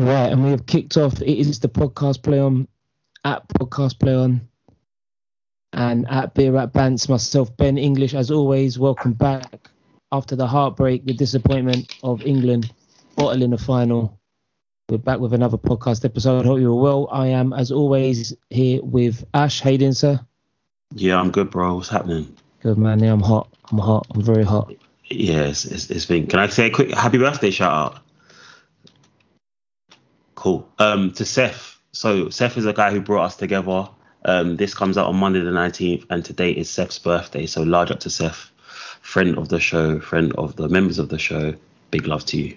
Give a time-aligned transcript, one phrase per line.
[0.00, 1.20] Right, and we have kicked off.
[1.20, 2.66] It is the podcast play on
[3.22, 4.48] at podcast play on
[5.74, 7.06] and at beer at Bants.
[7.06, 8.78] Myself, Ben English, as always.
[8.78, 9.68] Welcome back
[10.10, 12.72] after the heartbreak, the disappointment of England
[13.14, 14.18] bottling the final.
[14.88, 16.46] We're back with another podcast episode.
[16.46, 17.06] Hope you're well.
[17.12, 20.18] I am, as always, here with Ash Hayden, sir.
[20.94, 21.74] Yeah, I'm good, bro.
[21.74, 22.34] What's happening?
[22.62, 23.00] Good man.
[23.00, 23.54] Yeah, I'm hot.
[23.70, 24.06] I'm hot.
[24.14, 24.72] I'm very hot.
[25.10, 26.26] Yes, it's, it's been.
[26.26, 28.02] Can I say a quick happy birthday shout out?
[30.40, 30.66] Cool.
[30.78, 31.78] Um, to Seth.
[31.92, 33.86] So Seth is a guy who brought us together.
[34.24, 37.44] Um, this comes out on Monday the 19th, and today is Seth's birthday.
[37.44, 38.50] So large up to Seth,
[39.02, 41.52] friend of the show, friend of the members of the show.
[41.90, 42.56] Big love to you.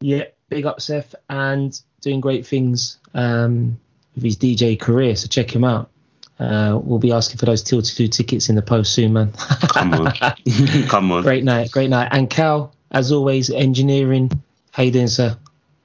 [0.00, 3.76] Yeah, big up Seth, and doing great things um,
[4.14, 5.16] with his DJ career.
[5.16, 5.90] So check him out.
[6.38, 9.32] Uh, we'll be asking for those Till 2 tickets in the post soon, man.
[9.32, 10.12] Come on.
[10.86, 11.24] Come on.
[11.24, 12.10] Great night, great night.
[12.12, 14.30] And Cal, as always, engineering.
[14.70, 15.36] How you doing, sir?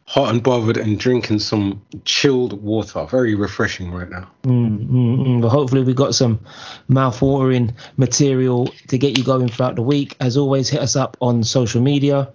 [0.09, 3.05] Hot and bothered and drinking some chilled water.
[3.05, 4.27] Very refreshing right now.
[4.41, 5.41] Mm, mm, mm.
[5.41, 6.39] But hopefully, we've got some
[6.87, 10.17] mouth-watering material to get you going throughout the week.
[10.19, 12.33] As always, hit us up on social media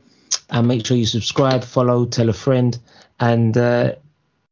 [0.51, 2.79] and make sure you subscribe, follow, tell a friend,
[3.19, 3.97] and uh,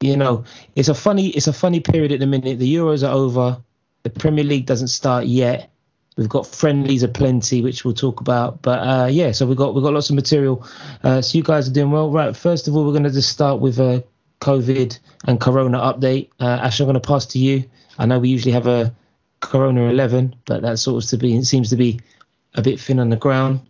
[0.01, 0.42] you know
[0.75, 2.59] it's a funny it's a funny period at the minute.
[2.59, 3.62] The Euros are over.
[4.03, 5.70] The Premier League doesn't start yet.
[6.17, 8.61] We've got friendlies aplenty, which we'll talk about.
[8.61, 10.67] But uh, yeah, so we've got we've got lots of material.
[11.03, 12.11] Uh, so you guys are doing well.
[12.11, 14.05] Right, first of all, we're going to just start with a
[14.41, 16.29] COVID and Corona update.
[16.39, 17.65] Uh, Ash, I'm going to pass to you.
[17.99, 18.95] I know we usually have a
[19.41, 22.01] Corona 11, but that sort of to be seems to be
[22.55, 23.61] a bit thin on the ground.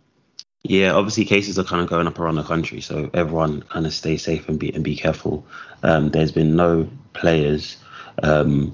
[0.63, 3.93] Yeah, obviously cases are kind of going up around the country, so everyone kind of
[3.93, 5.45] stay safe and be and be careful.
[5.81, 7.77] Um, there's been no players
[8.21, 8.73] um,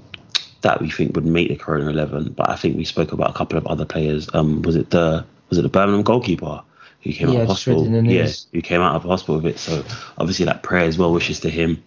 [0.62, 2.32] that we think would make the Corona 11.
[2.36, 4.28] But I think we spoke about a couple of other players.
[4.34, 6.62] Um, was it the was it the Birmingham goalkeeper
[7.02, 7.84] who came Yeah, out of hospital?
[7.84, 9.58] the Yeah, who came out of hospital with it.
[9.58, 9.84] So
[10.18, 11.82] obviously, like prayers, well wishes to him.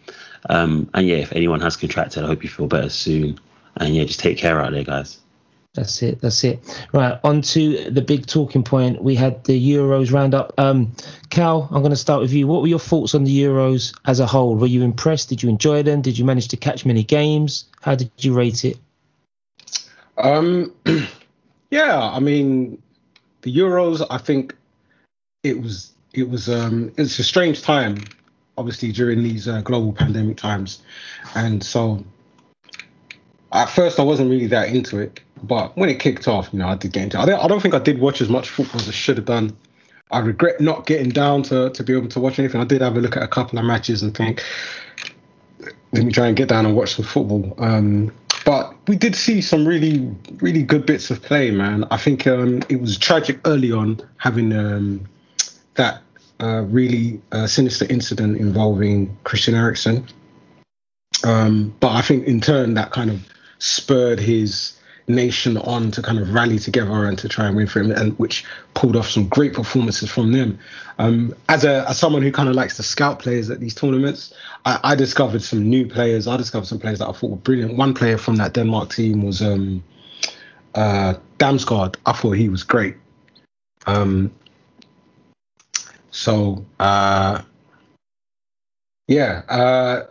[0.49, 3.39] Um, and yeah, if anyone has contracted, I hope you feel better soon.
[3.77, 5.19] And yeah, just take care out there, guys.
[5.73, 6.22] That's it.
[6.22, 6.88] That's it.
[6.94, 7.19] Right.
[7.23, 9.03] On to the big talking point.
[9.03, 10.53] We had the Euros roundup.
[10.59, 10.95] Um,
[11.31, 12.45] Cal, I'm going to start with you.
[12.45, 14.56] What were your thoughts on the Euros as a whole?
[14.56, 15.29] Were you impressed?
[15.29, 16.03] Did you enjoy them?
[16.03, 17.66] Did you manage to catch many games?
[17.81, 18.78] How did you rate it?
[20.17, 20.73] Um,
[21.72, 22.81] yeah, I mean,
[23.41, 24.06] the Euros.
[24.12, 24.56] I think
[25.41, 27.97] it was it was um it's a strange time,
[28.59, 30.83] obviously during these uh, global pandemic times,
[31.33, 32.03] and so
[33.53, 36.68] at first I wasn't really that into it, but when it kicked off, you know,
[36.68, 37.18] I did get into.
[37.18, 37.22] it.
[37.22, 39.25] I don't, I don't think I did watch as much football as I should have
[39.25, 39.56] done.
[40.12, 42.62] I regret not getting down to to be able to watch anything.
[42.62, 44.44] I did have a look at a couple of matches and think,
[45.92, 47.53] let me try and get down and watch some football.
[47.58, 48.13] Um,
[48.46, 51.86] but we did see some really, really good bits of play, man.
[51.92, 55.08] I think um, it was tragic early on having um,
[55.75, 56.02] that
[56.42, 60.08] uh, really uh, sinister incident involving Christian Eriksen.
[61.24, 63.32] Um, but I think in turn that kind of
[63.63, 64.74] spurred his
[65.07, 68.18] nation on to kind of rally together and to try and win for him, and
[68.19, 68.44] which
[68.74, 70.59] pulled off some great performances from them.
[71.00, 74.34] Um, as a as someone who kind of likes to scout players at these tournaments,
[74.66, 76.28] I, I discovered some new players.
[76.28, 77.78] I discovered some players that I thought were brilliant.
[77.78, 79.81] One player from that Denmark team was um,
[80.75, 81.95] uh, Damsgaard.
[82.06, 82.97] I thought he was great.
[83.88, 84.30] Um,
[86.12, 87.41] so uh,
[89.07, 90.03] yeah, uh,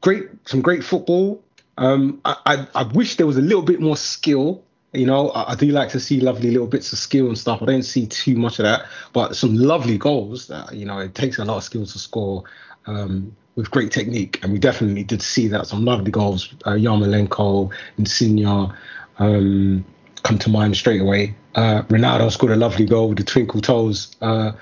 [0.00, 1.42] great, some great football.
[1.78, 4.62] Um, I, I, I wish there was a little bit more skill.
[4.92, 7.62] You know, I, I do like to see lovely little bits of skill and stuff.
[7.62, 10.48] I don't see too much of that, but some lovely goals.
[10.48, 12.44] That you know, it takes a lot of skill to score
[12.86, 15.66] um, with great technique, and we definitely did see that.
[15.66, 16.52] Some lovely goals.
[16.64, 18.72] Uh, Yarmolenko, Insigne,
[19.18, 19.84] um,
[20.22, 21.34] come to mind straight away.
[21.54, 24.52] Uh, Ronaldo scored a lovely goal with the twinkle toes, uh,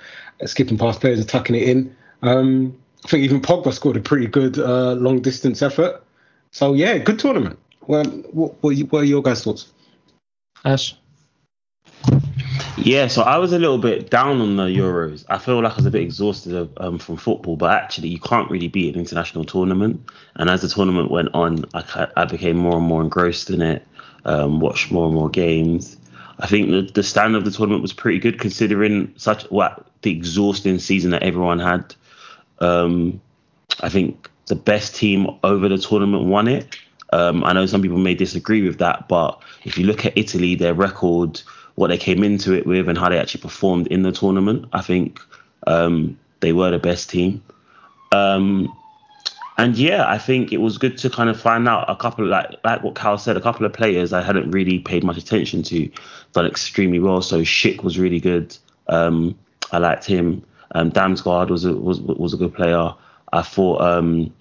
[0.44, 1.96] skipping past players and tucking it in.
[2.22, 6.03] Um, I think even Pogba scored a pretty good uh, long distance effort.
[6.54, 7.58] So yeah, good tournament.
[7.88, 9.72] Well, what, what, what are your guys' thoughts?
[10.64, 10.96] Ash?
[12.76, 15.24] Yeah, so I was a little bit down on the Euros.
[15.28, 18.48] I feel like I was a bit exhausted um, from football, but actually, you can't
[18.50, 20.08] really beat an international tournament.
[20.36, 23.84] And as the tournament went on, I, I became more and more engrossed in it,
[24.24, 25.96] um, watched more and more games.
[26.38, 30.12] I think the, the standard of the tournament was pretty good considering such what the
[30.12, 31.96] exhausting season that everyone had.
[32.60, 33.20] Um,
[33.80, 36.76] I think the best team over the tournament won it.
[37.12, 40.54] Um, I know some people may disagree with that, but if you look at Italy,
[40.54, 41.40] their record,
[41.76, 44.80] what they came into it with, and how they actually performed in the tournament, I
[44.80, 45.20] think
[45.66, 47.42] um, they were the best team.
[48.12, 48.74] Um,
[49.56, 52.50] and yeah, I think it was good to kind of find out a couple, like
[52.64, 55.88] like what Cal said, a couple of players I hadn't really paid much attention to
[56.32, 57.22] done extremely well.
[57.22, 58.56] So Schick was really good.
[58.88, 59.38] Um,
[59.70, 60.44] I liked him.
[60.72, 62.92] Um, Damsgaard was a, was was a good player.
[63.34, 64.32] I thought um,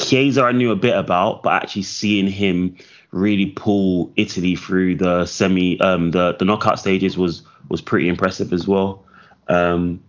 [0.00, 2.76] Chiesa I knew a bit about, but actually seeing him
[3.12, 8.52] really pull Italy through the semi um, the the knockout stages was was pretty impressive
[8.52, 9.04] as well.
[9.48, 10.00] Um,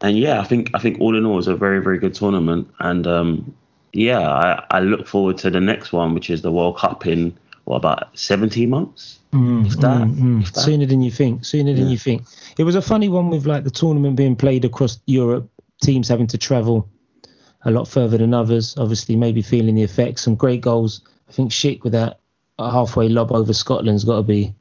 [0.00, 2.14] and yeah, I think I think all in all, it was a very very good
[2.14, 2.68] tournament.
[2.80, 3.54] And um,
[3.92, 7.36] yeah, I, I look forward to the next one, which is the World Cup in
[7.64, 9.20] what about 17 months?
[9.32, 10.60] Mm, If that- mm, if that.
[10.60, 11.46] Sooner than you think.
[11.46, 12.24] Sooner than you think.
[12.58, 15.48] It was a funny one with like the tournament being played across Europe,
[15.82, 16.86] teams having to travel
[17.64, 18.76] a lot further than others.
[18.76, 20.22] Obviously, maybe feeling the effects.
[20.22, 21.00] Some great goals.
[21.28, 22.20] I think Schick with that
[22.58, 24.54] halfway lob over Scotland's got to be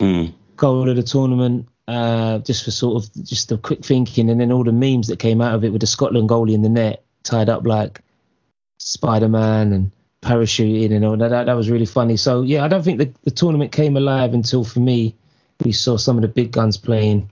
[0.00, 0.32] Mm.
[0.56, 1.68] goal of the tournament.
[1.88, 5.20] Uh, just for sort of just the quick thinking, and then all the memes that
[5.20, 8.00] came out of it with the Scotland goalie in the net tied up like
[8.78, 11.28] Spider Man and parachuting and all that.
[11.28, 11.44] that.
[11.46, 12.16] That was really funny.
[12.16, 15.14] So yeah, I don't think the, the tournament came alive until for me
[15.64, 17.30] we saw some of the big guns playing.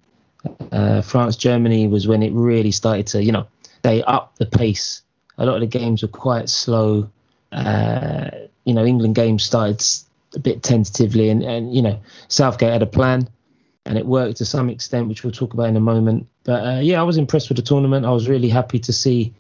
[0.71, 3.49] Uh, France Germany was when it really started to you know
[3.83, 5.03] they upped the pace.
[5.39, 7.11] A lot of the games were quite slow.
[7.51, 8.31] Uh,
[8.65, 9.85] you know, England games started
[10.35, 13.29] a bit tentatively, and, and you know Southgate had a plan,
[13.85, 16.27] and it worked to some extent, which we'll talk about in a moment.
[16.45, 18.07] But uh, yeah, I was impressed with the tournament.
[18.07, 19.35] I was really happy to see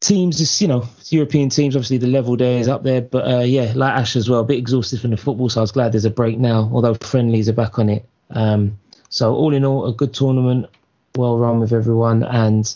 [0.00, 1.76] teams, just you know, European teams.
[1.76, 4.44] Obviously, the level there is up there, but uh, yeah, like Ash as well, a
[4.44, 5.48] bit exhausted from the football.
[5.48, 8.04] So I was glad there's a break now, although friendlies are back on it.
[8.30, 8.78] Um,
[9.08, 10.66] so all in all, a good tournament,
[11.16, 12.74] well run with everyone, and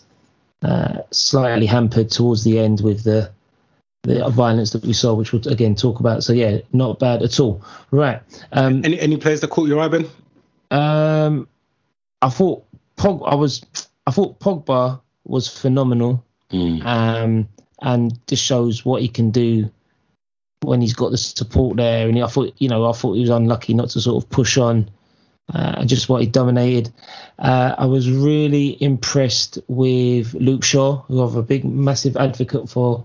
[0.62, 3.30] uh, slightly hampered towards the end with the
[4.02, 6.22] the violence that we saw, which we'll again talk about.
[6.22, 7.62] So yeah, not bad at all.
[7.90, 8.22] Right.
[8.52, 10.06] Um, Any any players that caught your eye, Ben?
[10.70, 11.48] um,
[12.22, 12.64] I thought
[12.96, 13.22] Pog.
[13.26, 13.64] I was.
[14.06, 16.24] I thought Pogba was phenomenal.
[16.50, 16.84] Mm.
[16.84, 17.48] Um,
[17.82, 19.70] and this shows what he can do
[20.62, 22.08] when he's got the support there.
[22.08, 24.56] And I thought, you know, I thought he was unlucky not to sort of push
[24.58, 24.90] on.
[25.54, 26.92] Uh, and just what he dominated.
[27.38, 33.02] Uh, I was really impressed with Luke Shaw, who I'm a big, massive advocate for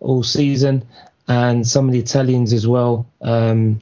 [0.00, 0.84] all season,
[1.28, 3.06] and some of the Italians as well.
[3.22, 3.80] Um,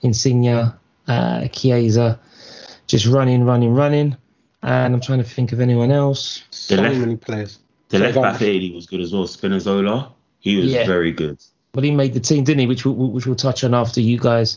[0.00, 0.72] Insigne,
[1.08, 2.18] uh, Chiesa,
[2.86, 4.16] just running, running, running.
[4.62, 6.44] And I'm trying to think of anyone else.
[6.50, 7.58] So left- many players.
[7.90, 8.38] The So left back on.
[8.38, 9.24] for Italy was good as well.
[9.24, 10.08] Spinazzola,
[10.40, 10.86] he was Yeah.
[10.86, 11.36] very good.
[11.72, 12.66] But he made the team, didn't he?
[12.66, 14.56] Which we'll, which we'll touch on after you guys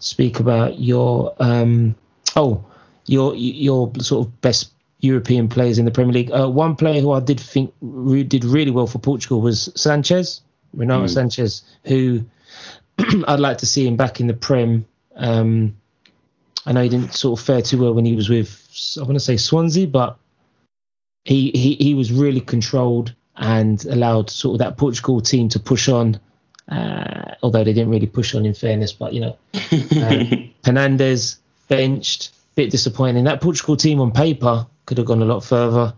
[0.00, 1.94] speak about your um
[2.36, 2.64] oh
[3.06, 6.30] your your sort of best European players in the Premier League.
[6.32, 10.40] Uh, one player who I did think re- did really well for Portugal was Sanches,
[10.72, 11.14] Renato Mm.
[11.14, 12.24] Sanches, who
[13.28, 14.86] I'd like to see him back in the Prem.
[15.14, 15.76] Um,
[16.66, 18.60] I know he didn't sort of fare too well when he was with
[18.98, 20.16] I want to say Swansea, but
[21.24, 25.88] he, he he was really controlled and allowed sort of that Portugal team to push
[25.88, 26.18] on.
[26.66, 29.60] Uh, although they didn't really push on, in fairness, but you know, uh,
[30.64, 31.36] Fernandes
[31.68, 33.24] benched, bit disappointing.
[33.24, 35.94] That Portugal team on paper could have gone a lot further.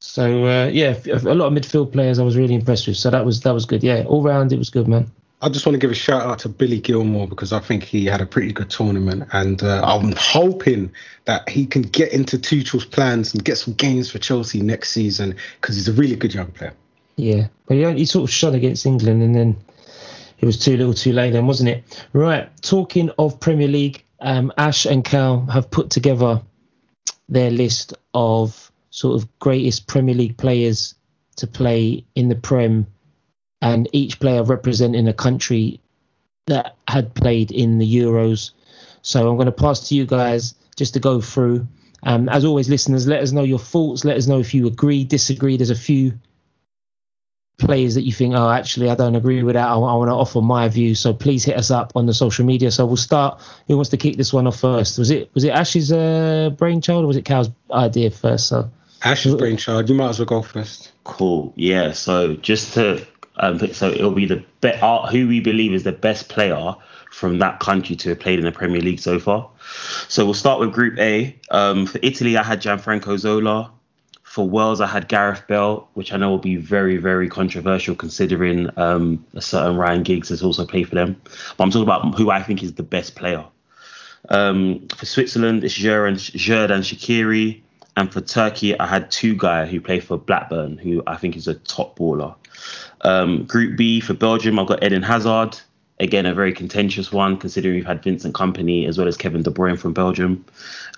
[0.00, 2.96] So uh, yeah, a lot of midfield players I was really impressed with.
[2.96, 3.82] So that was that was good.
[3.82, 5.10] Yeah, all round it was good, man.
[5.40, 8.06] I just want to give a shout out to Billy Gilmour because I think he
[8.06, 10.90] had a pretty good tournament, and uh, I'm hoping
[11.26, 15.36] that he can get into Tuchel's plans and get some games for Chelsea next season
[15.60, 16.72] because he's a really good young player.
[17.16, 19.56] Yeah, but he, he sort of shot against England, and then
[20.38, 22.06] it was too little, too late, then, wasn't it?
[22.12, 22.48] Right.
[22.62, 26.42] Talking of Premier League, um, Ash and Cal have put together
[27.28, 30.94] their list of sort of greatest Premier League players
[31.36, 32.86] to play in the Prem,
[33.60, 35.80] and each player representing a country
[36.46, 38.50] that had played in the Euros.
[39.02, 41.66] So I'm going to pass to you guys just to go through.
[42.02, 44.04] Um, as always, listeners, let us know your thoughts.
[44.04, 45.56] Let us know if you agree, disagree.
[45.56, 46.18] There's a few
[47.58, 49.68] players that you think, oh, actually, I don't agree with that.
[49.68, 50.94] I, want to offer my view.
[50.94, 52.70] So please hit us up on the social media.
[52.70, 53.40] So we'll start.
[53.68, 54.98] Who wants to kick this one off first?
[54.98, 58.48] Was it was it Ash's uh, brainchild or was it Cal's idea first?
[58.48, 58.70] So
[59.02, 59.88] Ash's brainchild.
[59.88, 60.92] You might as well go first.
[61.04, 61.52] Cool.
[61.56, 61.92] Yeah.
[61.92, 63.06] So just to
[63.36, 66.74] um, so it'll be the be- uh, who we believe is the best player
[67.10, 69.48] from that country to have played in the Premier League so far.
[70.08, 71.38] So we'll start with Group A.
[71.50, 73.70] Um, for Italy, I had Gianfranco Zola.
[74.34, 78.68] For Wales, I had Gareth Bell, which I know will be very, very controversial considering
[78.76, 81.14] um, a certain Ryan Giggs has also played for them.
[81.56, 83.44] But I'm talking about who I think is the best player.
[84.30, 86.16] Um, for Switzerland, it's Xherdan
[86.82, 87.60] Shaqiri.
[87.96, 91.54] And for Turkey, I had Tugay who play for Blackburn, who I think is a
[91.54, 92.34] top baller.
[93.02, 95.60] Um, Group B for Belgium, I've got Eden Hazard.
[96.00, 99.50] Again, a very contentious one, considering we've had Vincent Kompany as well as Kevin De
[99.52, 100.44] Bruyne from Belgium.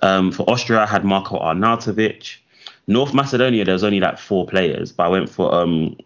[0.00, 2.38] Um, for Austria, I had Marco Arnautovic.
[2.86, 5.96] North Macedonia, there was only like four players, but I went for um,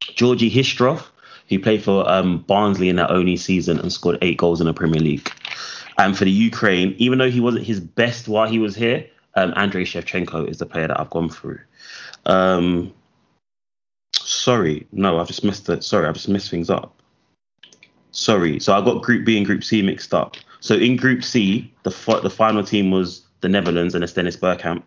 [0.00, 1.04] Georgi Hristov,
[1.48, 4.74] who played for um, Barnsley in that only season and scored eight goals in the
[4.74, 5.30] Premier League.
[5.98, 9.52] And for the Ukraine, even though he wasn't his best while he was here, um,
[9.56, 11.60] Andrei Shevchenko is the player that I've gone through.
[12.26, 12.92] Um,
[14.12, 15.84] sorry, no, I've just missed it.
[15.84, 17.00] Sorry, I've just missed things up.
[18.10, 20.36] Sorry, so I got Group B and Group C mixed up.
[20.60, 21.90] So in Group C, the
[22.22, 24.82] the final team was the Netherlands and it's Dennis Bergkamp.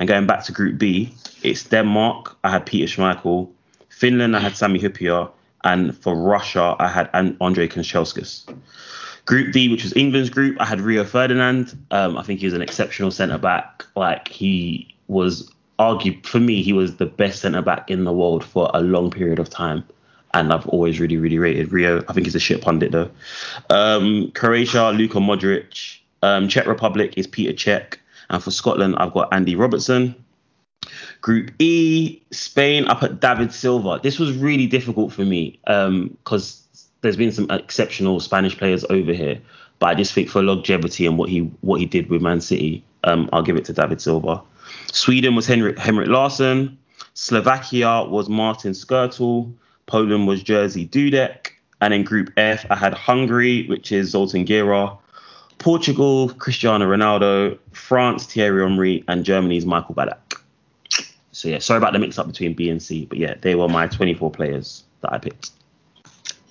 [0.00, 2.34] And going back to Group B, it's Denmark.
[2.42, 3.50] I had Peter Schmeichel.
[3.90, 5.30] Finland, I had Sami Hyypiä.
[5.62, 8.50] And for Russia, I had Andrei Kanchelskis.
[9.26, 11.76] Group D, which was England's group, I had Rio Ferdinand.
[11.90, 13.84] Um, I think he was an exceptional centre back.
[13.94, 18.42] Like he was argued for me, he was the best centre back in the world
[18.42, 19.84] for a long period of time.
[20.32, 22.02] And I've always really, really rated Rio.
[22.08, 23.10] I think he's a shit pundit though.
[23.68, 25.98] Um, Croatia, Luka Modric.
[26.22, 27.98] Um, Czech Republic is Peter Cech.
[28.30, 30.14] And for Scotland, I've got Andy Robertson.
[31.20, 34.00] Group E, Spain, I put David Silva.
[34.02, 39.12] This was really difficult for me because um, there's been some exceptional Spanish players over
[39.12, 39.38] here,
[39.78, 42.82] but I just think for longevity and what he what he did with Man City,
[43.04, 44.42] um, I'll give it to David Silva.
[44.92, 46.78] Sweden was Henrik, Henrik Larsson.
[47.14, 49.52] Slovakia was Martin Skrtel.
[49.86, 51.50] Poland was Jerzy Dudek.
[51.82, 54.96] And in Group F, I had Hungary, which is Zoltan Gera.
[55.60, 60.40] Portugal, Cristiano Ronaldo, France, Thierry Henry, and Germany's Michael Ballack.
[61.32, 63.68] So yeah, sorry about the mix up between B and C, but yeah, they were
[63.68, 65.50] my 24 players that I picked.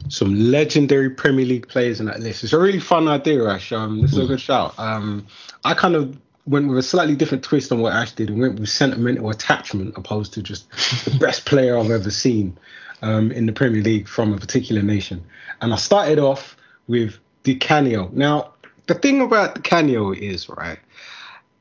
[0.07, 2.43] Some legendary Premier League players in that list.
[2.43, 3.71] It's a really fun idea, Ash.
[3.71, 4.77] Um, this is a good shout.
[4.77, 5.25] Um,
[5.65, 8.59] I kind of went with a slightly different twist on what Ash did and went
[8.59, 10.69] with sentimental attachment opposed to just
[11.05, 12.57] the best player I've ever seen
[13.01, 15.23] um, in the Premier League from a particular nation.
[15.61, 16.55] And I started off
[16.87, 18.09] with Di Canio.
[18.13, 18.53] Now,
[18.89, 20.79] the thing about Canio is right.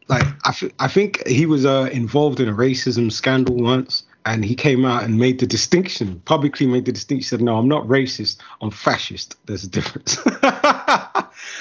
[0.08, 4.54] Like I, I think he was uh, involved in a racism scandal once, and he
[4.54, 6.66] came out and made the distinction publicly.
[6.66, 7.28] Made the distinction.
[7.28, 8.38] Said, "No, I'm not racist.
[8.62, 9.36] I'm fascist.
[9.46, 10.16] There's a difference."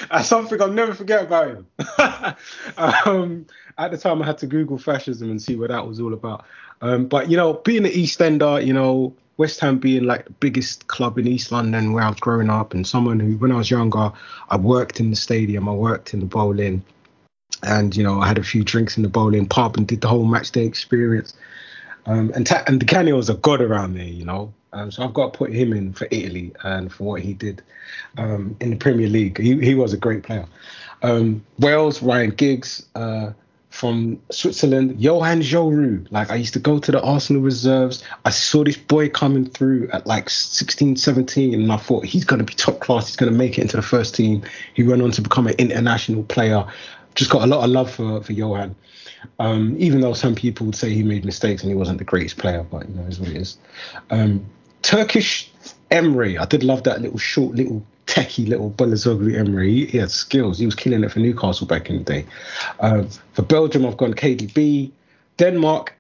[0.09, 1.67] That's something I'll never forget about him.
[2.77, 3.45] um,
[3.77, 6.45] at the time, I had to Google fascism and see what that was all about.
[6.81, 10.31] Um, but you know, being an East Ender, you know, West Ham being like the
[10.31, 13.55] biggest club in East London where I was growing up, and someone who, when I
[13.55, 14.11] was younger,
[14.49, 16.83] I worked in the stadium, I worked in the Boleyn,
[17.63, 20.07] and you know I had a few drinks in the Boleyn pub and did the
[20.07, 21.33] whole match day experience.
[22.05, 24.53] Um, and ta- and Canio was a god around there, you know.
[24.73, 27.61] Um, so I've got to put him in for Italy and for what he did
[28.17, 29.39] um, in the Premier League.
[29.39, 30.45] He he was a great player.
[31.03, 32.85] Um, Wales, Ryan Giggs.
[32.95, 33.33] Uh,
[33.77, 36.11] from Switzerland, Johan Djourou.
[36.11, 38.03] Like I used to go to the Arsenal reserves.
[38.25, 42.39] I saw this boy coming through at like 16, 17, and I thought he's going
[42.39, 43.05] to be top class.
[43.05, 44.41] He's going to make it into the first team.
[44.73, 46.65] He went on to become an international player.
[47.13, 48.75] Just got a lot of love for for Johan.
[49.37, 52.39] Um, even though some people would say he made mistakes and he wasn't the greatest
[52.39, 53.59] player, but you know, is what it is.
[54.09, 54.43] Um,
[54.81, 55.51] Turkish
[55.91, 59.67] Emre, I did love that little short little techie little Belazoglu Emre.
[59.67, 60.57] He, he, had skills.
[60.57, 62.25] He was killing it for Newcastle back in the day.
[62.79, 64.91] Um, for Belgium, I've gone KDB.
[65.37, 65.93] Denmark,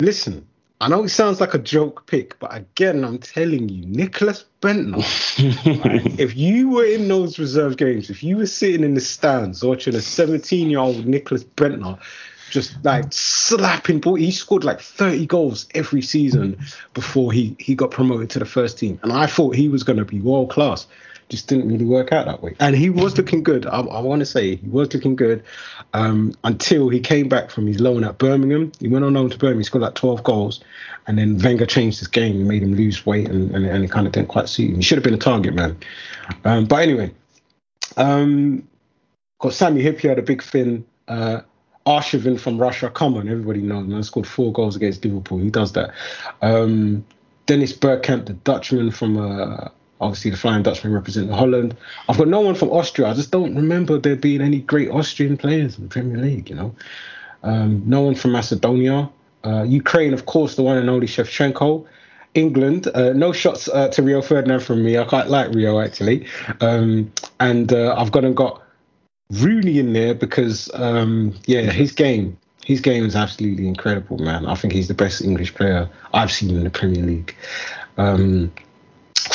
[0.00, 0.46] listen,
[0.80, 5.84] I know it sounds like a joke pick, but again, I'm telling you, Nicklas Bendtner.
[5.84, 9.62] right, if you were in those reserve games, if you were sitting in the stands
[9.62, 11.98] watching a 17 year old Nicklas Bendtner
[12.50, 14.14] just like slapping ball.
[14.14, 16.58] He scored like 30 goals every season
[16.94, 18.98] before he, he got promoted to the first team.
[19.02, 20.86] And I thought he was going to be world class
[21.28, 22.56] just didn't really work out that way.
[22.60, 23.66] And he was looking good.
[23.66, 25.42] I, I want to say he was looking good
[25.92, 28.72] um, until he came back from his loan at Birmingham.
[28.80, 30.62] He went on loan to Birmingham, scored like 12 goals,
[31.06, 33.90] and then Wenger changed his game and made him lose weight, and, and, and it
[33.90, 34.76] kind of didn't quite suit him.
[34.76, 35.78] He should have been a target man.
[36.44, 37.12] Um, but anyway,
[37.96, 38.66] um,
[39.38, 40.84] got Sami had a big fin.
[41.06, 41.40] Uh,
[41.86, 44.02] Arshavin from Russia, come on, everybody knows, man.
[44.02, 45.38] Scored four goals against Liverpool.
[45.38, 45.94] He does that.
[46.42, 47.06] Um,
[47.46, 49.68] Dennis Bergkamp, the Dutchman from uh,
[50.00, 51.76] obviously the Flying Dutchman representing Holland.
[52.08, 53.08] I've got no one from Austria.
[53.08, 56.56] I just don't remember there being any great Austrian players in the Premier League, you
[56.56, 56.74] know.
[57.42, 59.10] Um, no one from Macedonia.
[59.44, 61.86] Uh, Ukraine, of course, the one and only Shevchenko.
[62.34, 64.98] England, uh, no shots uh, to Rio Ferdinand from me.
[64.98, 66.26] I quite like Rio actually.
[66.60, 68.62] Um, and uh, I've gone and got
[69.30, 74.46] Rooney in there because, um, yeah, his game, his game is absolutely incredible, man.
[74.46, 77.34] I think he's the best English player I've seen in the Premier League.
[77.96, 78.52] Um,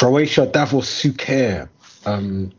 [0.04, 1.70] Croatia, Davor Suker.
[2.06, 2.52] Um,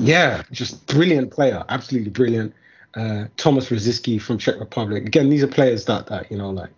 [0.00, 2.52] yeah, just brilliant player, absolutely brilliant.
[2.94, 5.06] Uh, Thomas Rosicky from Czech Republic.
[5.06, 6.68] Again, these are players that that you know like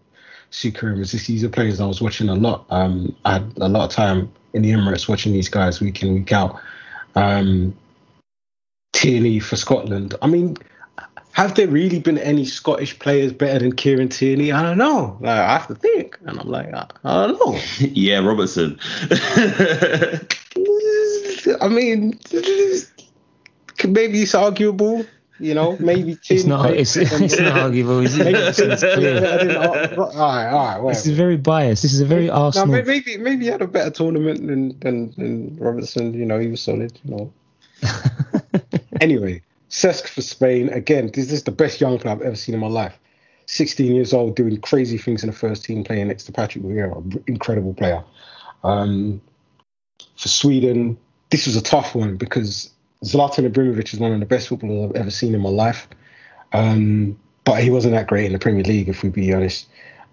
[0.52, 1.26] Suker and Rosicky.
[1.26, 2.66] These are players I was watching a lot.
[2.70, 6.14] Um, I had a lot of time in the Emirates watching these guys week in
[6.14, 6.60] week out.
[7.16, 7.76] Um,
[8.92, 10.14] Tierney for Scotland.
[10.22, 10.56] I mean,
[11.32, 14.52] have there really been any Scottish players better than Kieran Tierney?
[14.52, 15.16] I don't know.
[15.20, 17.58] Like, I have to think, and I'm like, I, I don't know.
[17.78, 18.78] yeah, Robertson.
[21.60, 22.18] I mean,
[23.86, 25.04] maybe it's arguable.
[25.38, 26.36] You know, maybe tin.
[26.36, 26.70] It's not.
[26.74, 28.00] It's, it's not arguable.
[28.00, 28.24] Is it?
[28.24, 29.20] Maybe It's tin's clear.
[29.22, 31.82] better than- all right, all right, This is very biased.
[31.82, 32.66] This is a very No, Arsenal.
[32.68, 36.12] may- maybe maybe he had a better tournament than than, than Robertson.
[36.12, 36.98] You know, he was solid.
[37.04, 37.32] You know.
[39.00, 39.40] Anyway,
[39.70, 41.10] Cesc for Spain again.
[41.14, 42.98] This is the best young player I've ever seen in my life.
[43.46, 47.28] 16 years old, doing crazy things in the first team, playing next to Patrick Vieira,
[47.28, 48.04] incredible player.
[48.62, 49.20] Um,
[50.16, 50.98] for Sweden,
[51.30, 52.70] this was a tough one because
[53.04, 55.88] Zlatan Ibrahimovic is one of the best footballers I've ever seen in my life.
[56.52, 59.66] Um, but he wasn't that great in the Premier League, if we be honest.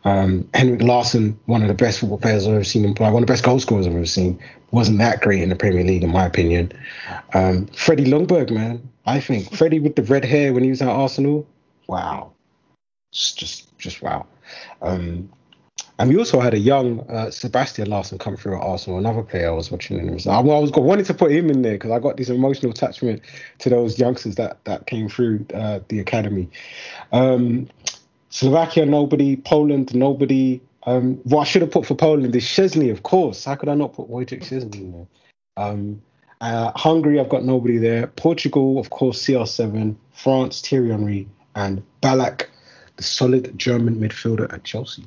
[0.04, 3.25] Um, Henrik Larsson, one of the best football players I've ever seen one of the
[3.25, 4.39] best goal scorers I've ever seen,
[4.72, 6.72] wasn't that great in the Premier League, in my opinion.
[7.34, 10.89] Um, Freddie Ljungberg, man, I think Freddie with the red hair when he was at
[10.89, 11.48] Arsenal,
[11.88, 12.32] wow,
[13.12, 14.25] it's just just wow.
[14.82, 15.30] Um,
[16.00, 19.48] and we also had a young uh, Sebastian Larsson come through at Arsenal, another player
[19.48, 20.00] I was watching.
[20.00, 22.30] And I, I was I wanted to put him in there because I got this
[22.30, 23.22] emotional attachment
[23.60, 26.50] to those youngsters that that came through uh, the academy.
[27.12, 27.68] Um,
[28.38, 29.36] Slovakia, nobody.
[29.36, 30.62] Poland, nobody.
[30.86, 33.46] Um, what I should have put for Poland is Szczesny, of course.
[33.46, 35.08] How could I not put Wojciech Szczesny in there?
[35.58, 36.01] Um,
[36.39, 38.06] uh, Hungary, I've got nobody there.
[38.06, 39.96] Portugal, of course, CR7.
[40.13, 42.46] France, Thierry Henry, and Ballack,
[42.98, 45.06] the solid German midfielder at Chelsea.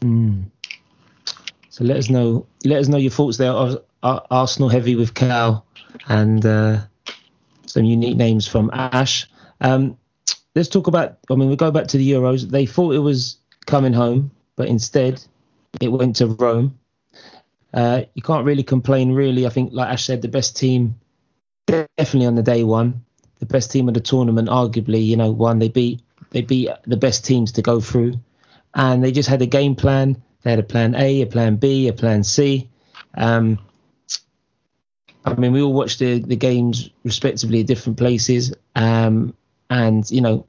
[0.00, 0.44] Mm.
[1.70, 2.46] So let us know.
[2.64, 3.52] Let us know your thoughts there.
[3.52, 5.66] Ar- Ar- Arsenal heavy with Cal
[6.06, 6.78] and uh,
[7.66, 9.28] some unique names from Ash.
[9.60, 9.96] Um,
[10.54, 11.18] let's talk about.
[11.30, 12.48] I mean, we go back to the Euros.
[12.48, 15.22] They thought it was coming home, but instead
[15.80, 16.78] it went to Rome.
[17.72, 19.46] Uh, you can't really complain, really.
[19.46, 20.96] I think, like Ash said, the best team
[21.66, 23.04] definitely on the day one,
[23.38, 25.04] the best team of the tournament, arguably.
[25.06, 28.14] You know, one they beat they beat the best teams to go through
[28.74, 30.20] and they just had a game plan.
[30.42, 32.68] They had a plan A, a plan B, a plan C.
[33.14, 33.58] Um,
[35.24, 39.34] I mean, we all watched the, the games respectively at different places, um,
[39.70, 40.46] and you know,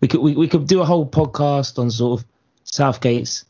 [0.00, 2.26] we could we, we could do a whole podcast on sort of
[2.64, 3.44] Southgate's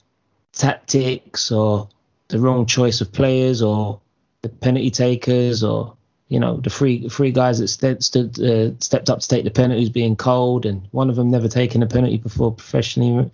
[0.53, 1.89] tactics or
[2.29, 4.01] the wrong choice of players or
[4.43, 5.97] the penalty takers or
[6.29, 9.51] you know the three three guys that st- stood uh, stepped up to take the
[9.51, 13.31] penalties being cold and one of them never taken a penalty before professionally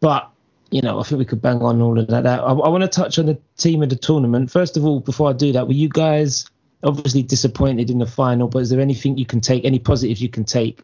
[0.00, 0.32] but
[0.72, 2.26] you know, I think we could bang on all of that.
[2.26, 4.50] I, I want to touch on the team of the tournament.
[4.50, 6.46] First of all, before I do that, were you guys
[6.82, 8.48] obviously disappointed in the final?
[8.48, 10.80] But is there anything you can take, any positives you can take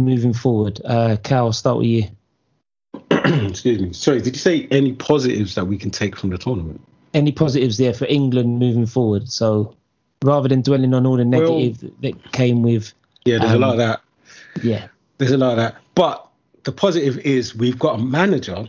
[0.00, 0.80] moving forward?
[0.84, 2.04] Uh, Cal, I'll start with you.
[3.10, 3.92] Excuse me.
[3.92, 6.80] Sorry, did you say any positives that we can take from the tournament?
[7.14, 9.28] Any positives there for England moving forward?
[9.28, 9.74] So
[10.24, 12.92] rather than dwelling on all the Well- negative that came with,
[13.24, 14.00] Yeah, there's Um, a lot of that.
[14.62, 14.86] yeah,
[15.18, 15.76] There's a lot of that.
[15.94, 16.26] But
[16.64, 18.68] the positive is we've got a manager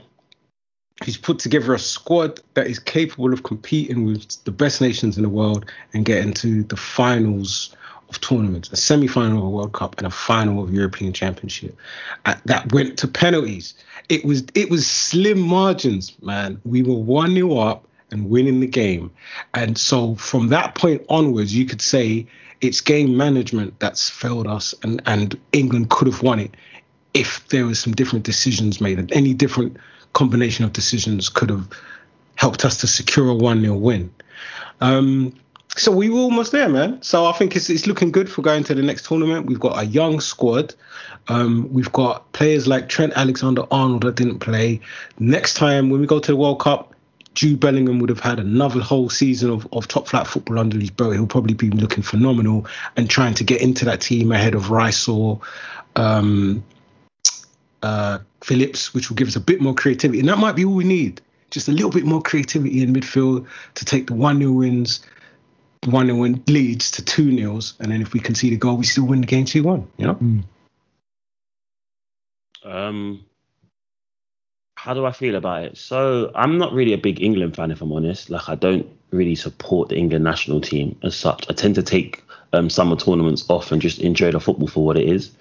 [1.07, 5.23] who's put together a squad that is capable of competing with the best nations in
[5.23, 7.73] the world and getting to the finals
[8.09, 11.77] of tournaments, a semi-final of a World Cup and a final of European Championship.
[12.25, 13.73] Uh, that went to penalties.
[14.09, 16.59] It was it was slim margins, man.
[16.65, 19.09] We were one 0 up and winning the game,
[19.53, 22.27] and so from that point onwards, you could say
[22.59, 26.55] it's game management that's failed us, and and England could have won it
[27.13, 28.99] if there was some different decisions made.
[28.99, 29.77] And any different
[30.17, 31.69] combination of decisions could have
[32.33, 34.11] helped us to secure a one 0 win.
[34.81, 35.33] Um,
[35.75, 37.01] so we were almost there, man.
[37.03, 39.45] So I think it's it's looking good for going to the next tournament.
[39.45, 40.73] We've got a young squad.
[41.27, 44.81] Um, we've got players like Trent Alexander-Arnold that didn't play.
[45.19, 46.95] Next time when we go to the World Cup,
[47.35, 50.89] Jude Bellingham would have had another whole season of, of top flight football under his
[50.89, 51.13] belt.
[51.13, 55.07] He'll probably be looking phenomenal and trying to get into that team ahead of Rice
[55.07, 55.41] or
[55.95, 56.63] um,
[57.83, 60.19] uh, Phillips, which will give us a bit more creativity.
[60.19, 61.21] And that might be all we need.
[61.49, 65.05] Just a little bit more creativity in midfield to take the 1 0 wins,
[65.85, 67.75] 1 0 win leads to 2 nils.
[67.79, 69.87] And then if we concede a goal, we still win the game 2 1.
[69.97, 70.43] You know?
[72.63, 73.25] Um,
[74.75, 75.77] how do I feel about it?
[75.77, 78.29] So I'm not really a big England fan, if I'm honest.
[78.29, 81.45] Like I don't really support the England national team as such.
[81.49, 84.97] I tend to take um, summer tournaments off and just enjoy the football for what
[84.97, 85.31] it is.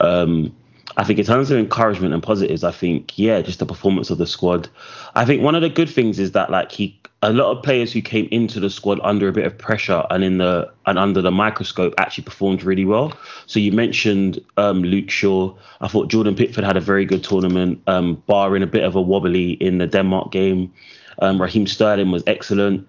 [0.00, 0.54] Um,
[0.96, 4.18] I think in terms of encouragement and positives, I think yeah, just the performance of
[4.18, 4.68] the squad.
[5.14, 7.92] I think one of the good things is that like he, a lot of players
[7.92, 11.22] who came into the squad under a bit of pressure and in the and under
[11.22, 13.12] the microscope actually performed really well.
[13.46, 15.54] So you mentioned um, Luke Shaw.
[15.80, 19.00] I thought Jordan Pickford had a very good tournament, um, barring a bit of a
[19.00, 20.72] wobbly in the Denmark game.
[21.20, 22.88] Um, Raheem Sterling was excellent.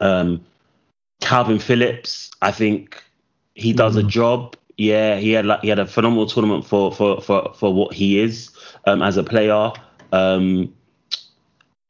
[0.00, 0.44] Um,
[1.20, 3.02] Calvin Phillips, I think
[3.54, 4.56] he does a job.
[4.76, 8.20] Yeah, he had like he had a phenomenal tournament for for for for what he
[8.20, 8.50] is
[8.86, 9.72] um, as a player.
[10.12, 10.74] Um,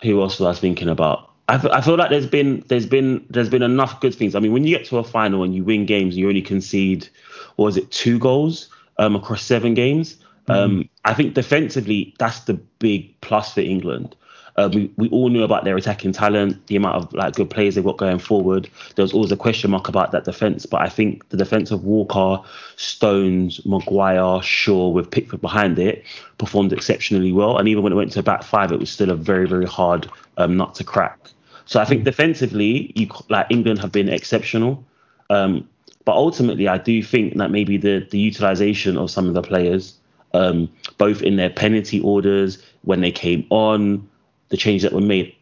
[0.03, 1.31] who else was I thinking about?
[1.49, 4.35] I, f- I feel like there's been there's been there's been enough good things.
[4.35, 6.42] I mean, when you get to a final and you win games, and you only
[6.42, 7.09] concede,
[7.57, 8.68] or is it two goals?
[8.99, 10.16] um, across seven games.
[10.49, 14.16] Um, I think defensively, that's the big plus for England.
[14.57, 17.75] Uh, we, we all knew about their attacking talent, the amount of like good players
[17.75, 18.69] they've got going forward.
[18.95, 21.85] There was always a question mark about that defense, but I think the defense of
[21.85, 22.43] Walker,
[22.77, 26.05] Stones, Maguire, Shaw, with Pickford behind it,
[26.38, 27.57] performed exceptionally well.
[27.57, 30.11] And even when it went to back five, it was still a very very hard
[30.37, 31.19] um, nut to crack.
[31.65, 34.85] So I think defensively, you like England have been exceptional.
[35.31, 35.67] Um,
[36.05, 39.95] but ultimately, I do think that maybe the the utilization of some of the players,
[40.35, 44.07] um, both in their penalty orders when they came on,
[44.53, 45.35] the changes that were made,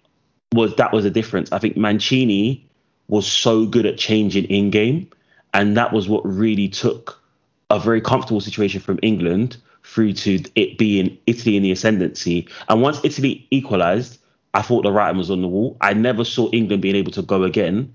[0.55, 1.53] was that was a difference.
[1.53, 2.67] I think Mancini
[3.09, 5.11] was so good at changing in game,
[5.53, 7.21] and that was what really took
[7.69, 12.49] a very comfortable situation from England through to it being Italy in the ascendancy.
[12.69, 14.19] And once Italy equalised,
[14.55, 15.77] I thought the writing was on the wall.
[15.81, 17.95] I never saw England being able to go again,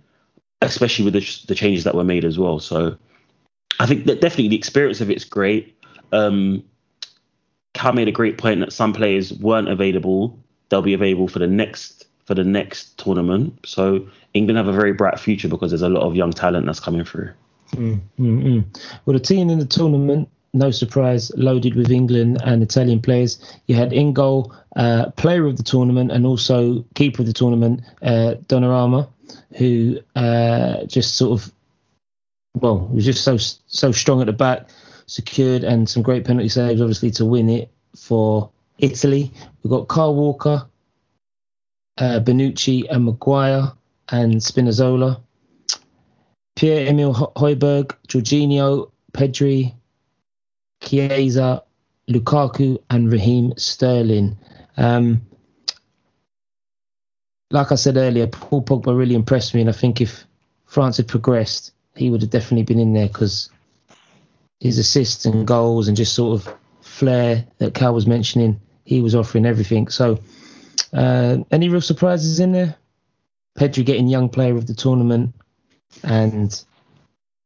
[0.62, 2.60] especially with the, the changes that were made as well.
[2.60, 2.98] So
[3.80, 5.78] I think that definitely the experience of it's great.
[6.12, 6.64] Um,
[7.74, 10.40] Cal made a great point that some players weren't available.
[10.70, 13.60] They'll be available for the next for the next tournament.
[13.66, 16.80] So England have a very bright future because there's a lot of young talent that's
[16.80, 17.32] coming through.
[17.72, 18.82] Mm, mm, mm.
[19.06, 23.40] Well, the team in the tournament, no surprise, loaded with England and Italian players.
[23.68, 27.82] You had in goal, uh, player of the tournament and also keeper of the tournament,
[28.02, 29.08] uh, Donnarumma,
[29.58, 31.52] who uh, just sort of,
[32.56, 34.70] well, was just so so strong at the back,
[35.08, 39.32] secured and some great penalty saves, obviously to win it for Italy.
[39.64, 40.68] We've got Carl Walker,
[41.98, 43.72] uh, Bonucci, and Maguire,
[44.10, 45.22] and Spinazzola.
[46.56, 49.74] Pierre Emil Højbjerg, Jorginho, Pedri,
[50.82, 51.64] Chiesa,
[52.10, 54.38] Lukaku, and Raheem Sterling.
[54.78, 55.22] Um,
[57.52, 60.26] like I said earlier, Paul Pogba really impressed me, and I think if
[60.66, 63.50] France had progressed, he would have definitely been in there because
[64.60, 69.16] his assists and goals and just sort of flair that Cal was mentioning, he was
[69.16, 69.88] offering everything.
[69.90, 70.20] So,
[70.94, 72.76] uh, any real surprises in there?
[73.58, 75.34] Pedri getting young player of the tournament,
[76.04, 76.64] and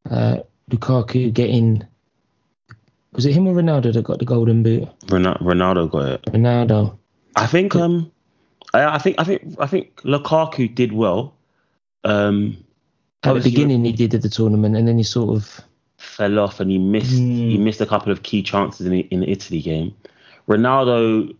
[0.09, 0.37] uh,
[0.69, 1.85] Lukaku getting
[3.13, 4.87] was it him or Ronaldo that got the golden boot?
[5.07, 6.21] Ronaldo got it.
[6.23, 6.97] Ronaldo.
[7.35, 8.11] I think um,
[8.73, 11.35] I, I think I think I think Lukaku did well.
[12.03, 12.63] Um,
[13.23, 15.59] at the beginning, he did at the tournament, and then he sort of
[15.97, 17.49] fell off, and he missed mm.
[17.49, 19.95] he missed a couple of key chances in the, in the Italy game.
[20.49, 21.35] Ronaldo,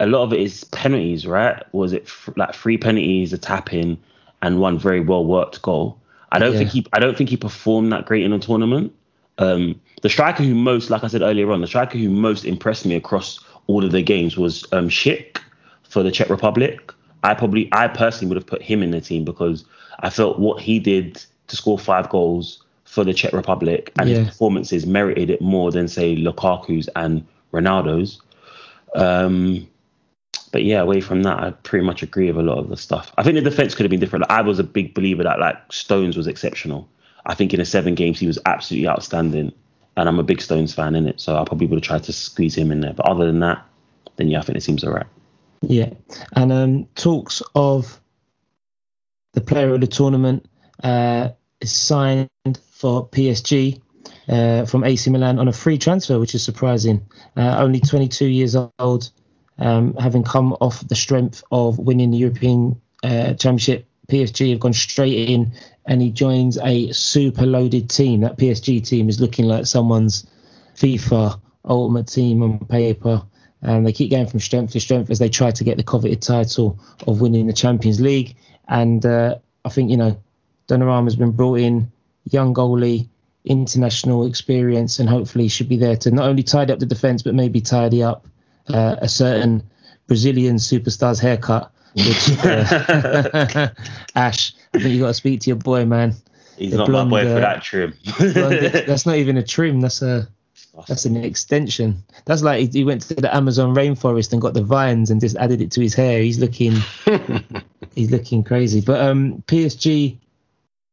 [0.00, 1.62] a lot of it is penalties, right?
[1.72, 3.98] Was it f- like three penalties, a tap in,
[4.42, 6.00] and one very well worked goal?
[6.32, 6.58] I don't yeah.
[6.58, 8.94] think he I don't think he performed that great in the tournament.
[9.38, 12.86] Um, the striker who most, like I said earlier on, the striker who most impressed
[12.86, 15.38] me across all of the games was um, Schick
[15.84, 16.92] for the Czech Republic.
[17.22, 19.64] I probably, I personally would have put him in the team because
[20.00, 24.18] I felt what he did to score five goals for the Czech Republic and yeah.
[24.18, 28.20] his performances merited it more than say Lukaku's and Ronaldo's.
[28.94, 29.68] Um,
[30.52, 33.12] but yeah, away from that, I pretty much agree with a lot of the stuff.
[33.18, 34.26] I think the defense could have been different.
[34.28, 36.88] I was a big believer that like Stones was exceptional.
[37.26, 39.52] I think in the seven games he was absolutely outstanding,
[39.96, 42.12] and I'm a big Stones fan in it, so I probably would have tried to
[42.12, 42.94] squeeze him in there.
[42.94, 43.64] But other than that,
[44.16, 45.06] then yeah, I think it seems alright.
[45.60, 45.90] Yeah,
[46.34, 48.00] and um, talks of
[49.34, 50.46] the player of the tournament
[50.82, 52.30] uh, is signed
[52.70, 53.80] for PSG
[54.28, 57.06] uh, from AC Milan on a free transfer, which is surprising.
[57.36, 59.10] Uh, only 22 years old,
[59.58, 63.86] um, having come off the strength of winning the European uh, Championship.
[64.08, 65.52] PSG have gone straight in,
[65.84, 68.22] and he joins a super loaded team.
[68.22, 70.26] That PSG team is looking like someone's
[70.76, 73.22] FIFA Ultimate Team on paper
[73.62, 76.22] and they keep going from strength to strength as they try to get the coveted
[76.22, 78.36] title of winning the Champions League.
[78.68, 80.22] And uh, I think you know,
[80.68, 81.90] Donnarumma has been brought in,
[82.30, 83.08] young goalie,
[83.48, 87.34] international experience, and hopefully should be there to not only tidy up the defence but
[87.34, 88.26] maybe tidy up
[88.68, 89.62] uh, a certain
[90.06, 91.72] Brazilian superstar's haircut.
[91.94, 93.68] Which uh,
[94.14, 96.14] Ash, I think you got to speak to your boy, man.
[96.56, 97.94] He's the not blonde, my boy for uh, that trim.
[98.18, 98.34] blonde,
[98.86, 99.80] that's not even a trim.
[99.80, 100.28] That's a
[100.86, 102.04] that's an extension.
[102.24, 105.60] That's like he went to the Amazon rainforest and got the vines and just added
[105.60, 106.22] it to his hair.
[106.22, 106.74] He's looking,
[107.94, 108.80] he's looking crazy.
[108.80, 110.18] But um, PSG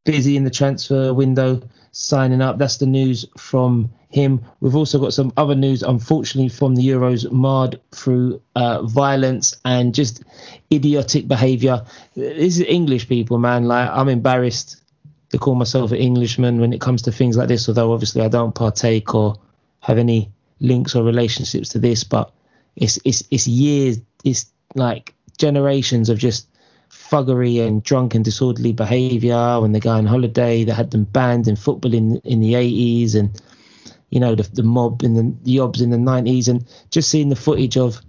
[0.06, 1.62] busy in the transfer window,
[1.98, 2.58] signing up.
[2.58, 4.44] That's the news from him.
[4.60, 9.96] We've also got some other news, unfortunately, from the Euros, marred through uh, violence and
[9.96, 10.22] just
[10.72, 11.86] idiotic behaviour.
[12.14, 13.64] This is English people, man.
[13.64, 14.82] Like I'm embarrassed
[15.30, 18.28] to call myself an Englishman when it comes to things like this, although obviously I
[18.28, 19.38] don't partake or
[19.80, 20.30] have any
[20.60, 22.34] links or relationships to this, but
[22.76, 26.50] it's it's it's years, it's like generations of just
[26.96, 31.48] fuggery and drunk and disorderly behaviour when they go on holiday that had them banned
[31.48, 33.42] in football in in the 80s and
[34.10, 37.36] you know, the, the mob in the, Yobs in the 90s, and just seeing the
[37.36, 38.02] footage of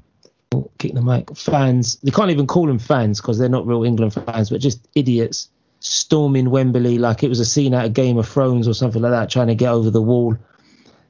[0.55, 1.97] oh, kick the mic fans.
[1.97, 5.49] They can't even call them fans because they're not real England fans, but just idiots
[5.81, 9.13] storming Wembley like it was a scene out of Game of Thrones or something like
[9.13, 10.37] that, trying to get over the wall,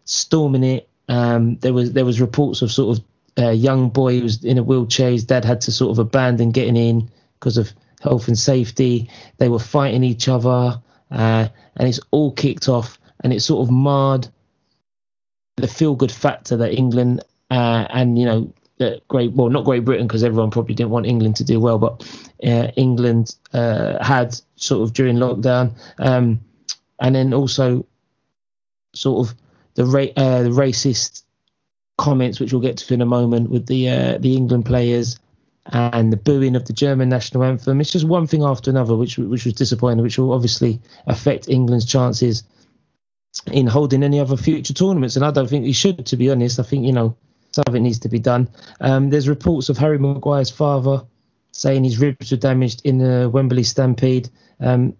[0.04, 0.88] storming it.
[1.08, 3.04] Um, there was there was reports of sort of
[3.36, 5.10] a young boy who was in a wheelchair.
[5.10, 7.10] His dad had to sort of abandon getting in
[7.46, 9.09] because of health and safety.
[9.38, 10.82] They were fighting each other,
[11.12, 14.26] uh, and it's all kicked off, and it sort of marred
[15.56, 19.85] the feel good factor that England uh, and you know that great well not Great
[19.85, 22.02] Britain because everyone probably didn't want England to do well, but
[22.42, 26.40] uh, England uh, had sort of during lockdown, um,
[26.98, 27.87] and then also
[28.92, 29.37] sort of
[29.74, 31.22] the ra- uh, the racist
[31.96, 35.16] comments, which we'll get to in a moment, with the uh, the England players
[35.72, 37.81] and the booing of the German national anthem.
[37.81, 41.85] It's just one thing after another, which which was disappointing, which will obviously affect England's
[41.85, 42.44] chances
[43.52, 45.16] in holding any other future tournaments.
[45.16, 46.59] And I don't think he should, to be honest.
[46.59, 47.16] I think you know
[47.52, 48.48] something needs to be done.
[48.81, 51.05] Um, there's reports of Harry Maguire's father
[51.52, 54.29] saying his ribs were damaged in the Wembley Stampede.
[54.61, 54.96] Um,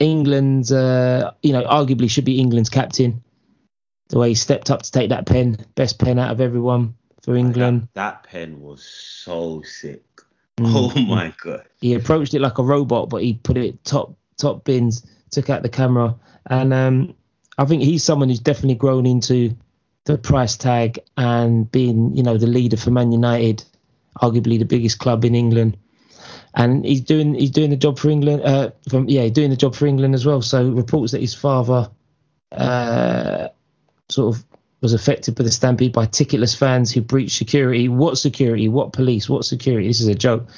[0.00, 3.22] England, uh, you know, arguably should be England's captain.
[4.08, 6.94] The way he stepped up to take that pen, best pen out of everyone
[7.28, 7.88] for England.
[7.92, 10.02] That, that pen was so sick.
[10.56, 10.72] Mm.
[10.96, 11.64] Oh my god.
[11.80, 15.62] He approached it like a robot, but he put it top top bins, took out
[15.62, 17.14] the camera, and um,
[17.58, 19.54] I think he's someone who's definitely grown into
[20.04, 23.62] the price tag and being, you know, the leader for Man United,
[24.22, 25.76] arguably the biggest club in England.
[26.54, 28.42] And he's doing he's doing the job for England.
[28.42, 30.40] Uh, from yeah, doing the job for England as well.
[30.40, 31.90] So reports that his father,
[32.52, 33.48] uh,
[34.08, 34.47] sort of
[34.80, 37.88] was affected by the stampede by ticketless fans who breached security.
[37.88, 38.68] What security?
[38.68, 39.28] What police?
[39.28, 39.88] What security?
[39.88, 40.48] This is a joke.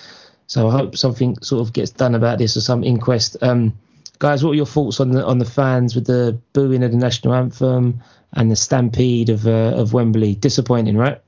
[0.46, 3.36] So I hope something sort of gets done about this or some inquest.
[3.40, 3.78] Um,
[4.18, 6.98] guys, what are your thoughts on the on the fans with the booing of the
[6.98, 8.00] national anthem
[8.32, 10.34] and the stampede of uh, of Wembley?
[10.34, 11.20] Disappointing, right?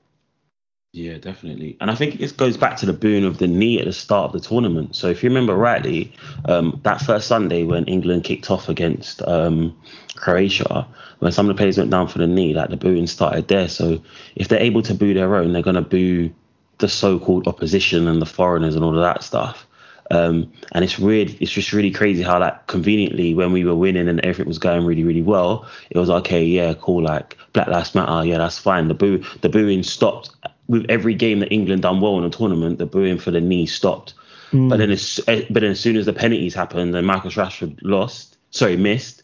[0.92, 1.78] Yeah, definitely.
[1.80, 4.26] And I think it goes back to the boon of the knee at the start
[4.26, 4.94] of the tournament.
[4.94, 6.12] So if you remember rightly,
[6.44, 9.74] um, that first Sunday when England kicked off against um,
[10.16, 10.86] Croatia,
[11.22, 13.68] when some of the players went down for the knee, like the booing started there.
[13.68, 14.02] So
[14.34, 16.34] if they're able to boo their own, they're going to boo
[16.78, 19.64] the so-called opposition and the foreigners and all of that stuff.
[20.10, 21.36] Um, and it's weird.
[21.38, 24.84] It's just really crazy how, like, conveniently, when we were winning and everything was going
[24.84, 26.44] really, really well, it was okay.
[26.44, 27.04] Yeah, cool.
[27.04, 28.26] Like Black Lives Matter.
[28.26, 28.88] Yeah, that's fine.
[28.88, 30.30] The boo, the booing stopped
[30.66, 32.78] with every game that England done well in a tournament.
[32.78, 34.14] The booing for the knee stopped.
[34.50, 34.68] Mm.
[34.68, 38.38] But then, as, but then as soon as the penalties happened and Marcus Rashford lost,
[38.50, 39.21] sorry, missed,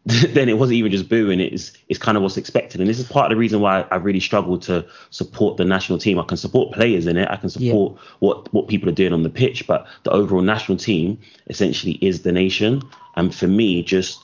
[0.06, 1.40] then it wasn't even just booing.
[1.40, 3.96] It's it's kind of what's expected, and this is part of the reason why I
[3.96, 6.18] really struggle to support the national team.
[6.18, 7.28] I can support players in it.
[7.30, 8.02] I can support yeah.
[8.20, 12.22] what what people are doing on the pitch, but the overall national team essentially is
[12.22, 12.82] the nation.
[13.16, 14.22] And for me, just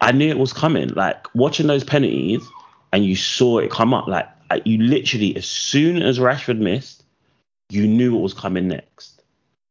[0.00, 0.88] I knew it was coming.
[0.90, 2.42] Like watching those penalties,
[2.92, 4.06] and you saw it come up.
[4.06, 4.28] Like
[4.64, 7.04] you literally, as soon as Rashford missed,
[7.68, 9.20] you knew what was coming next.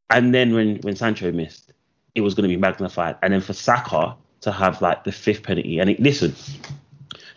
[0.10, 1.74] And then when when Sancho missed,
[2.14, 3.16] it was going to be magnified.
[3.24, 5.80] And then for Saka to have like the fifth penalty.
[5.80, 6.36] And it, listen,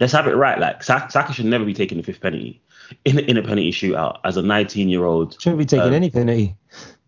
[0.00, 0.58] let's have it right.
[0.58, 2.60] Like Saka should never be taking the fifth penalty
[3.04, 5.40] in in a penalty shootout as a 19 year old.
[5.40, 6.56] Shouldn't be taking um, any penalty.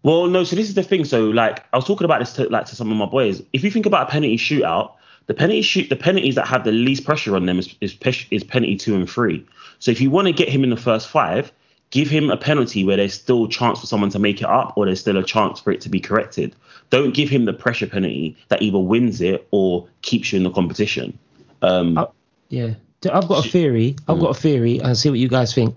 [0.02, 0.44] Well, no.
[0.44, 1.04] So this is the thing.
[1.04, 3.42] So like I was talking about this to like to some of my boys.
[3.52, 4.92] If you think about a penalty shootout,
[5.26, 7.96] the penalty shoot the penalties that have the least pressure on them is is,
[8.30, 9.46] is penalty two and three.
[9.78, 11.52] So if you want to get him in the first five,
[11.92, 14.72] give him a penalty where there's still a chance for someone to make it up
[14.76, 16.56] or there's still a chance for it to be corrected.
[16.90, 20.50] Don't give him the pressure penalty that either wins it or keeps you in the
[20.50, 21.18] competition.
[21.60, 22.06] Um, uh,
[22.48, 22.74] yeah,
[23.10, 23.94] I've got a theory.
[24.08, 24.80] I've got a theory.
[24.80, 25.76] and see what you guys think.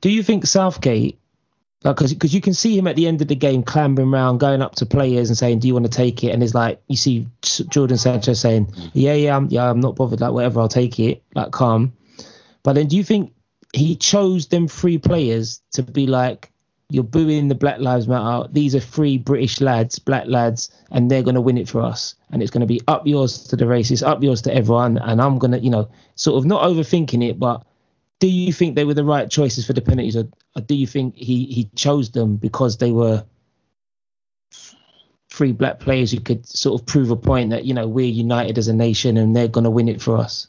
[0.00, 1.18] Do you think Southgate,
[1.82, 4.62] because because you can see him at the end of the game clambering around, going
[4.62, 6.96] up to players and saying, "Do you want to take it?" And it's like you
[6.96, 10.20] see Jordan Sanchez saying, "Yeah, yeah, I'm, yeah, I'm not bothered.
[10.20, 11.22] Like whatever, I'll take it.
[11.34, 11.92] Like calm."
[12.62, 13.32] But then, do you think
[13.72, 16.50] he chose them three players to be like,
[16.90, 18.46] you're booing the Black Lives Matter.
[18.52, 22.14] These are three British lads, black lads, and they're going to win it for us.
[22.30, 24.98] And it's going to be up yours to the racists, up yours to everyone.
[24.98, 27.64] And I'm going to, you know, sort of not overthinking it, but
[28.22, 30.86] do you think they were the right choices for the penalties, or, or do you
[30.86, 33.24] think he he chose them because they were
[35.28, 38.58] three black players who could sort of prove a point that you know we're united
[38.58, 40.46] as a nation and they're going to win it for us?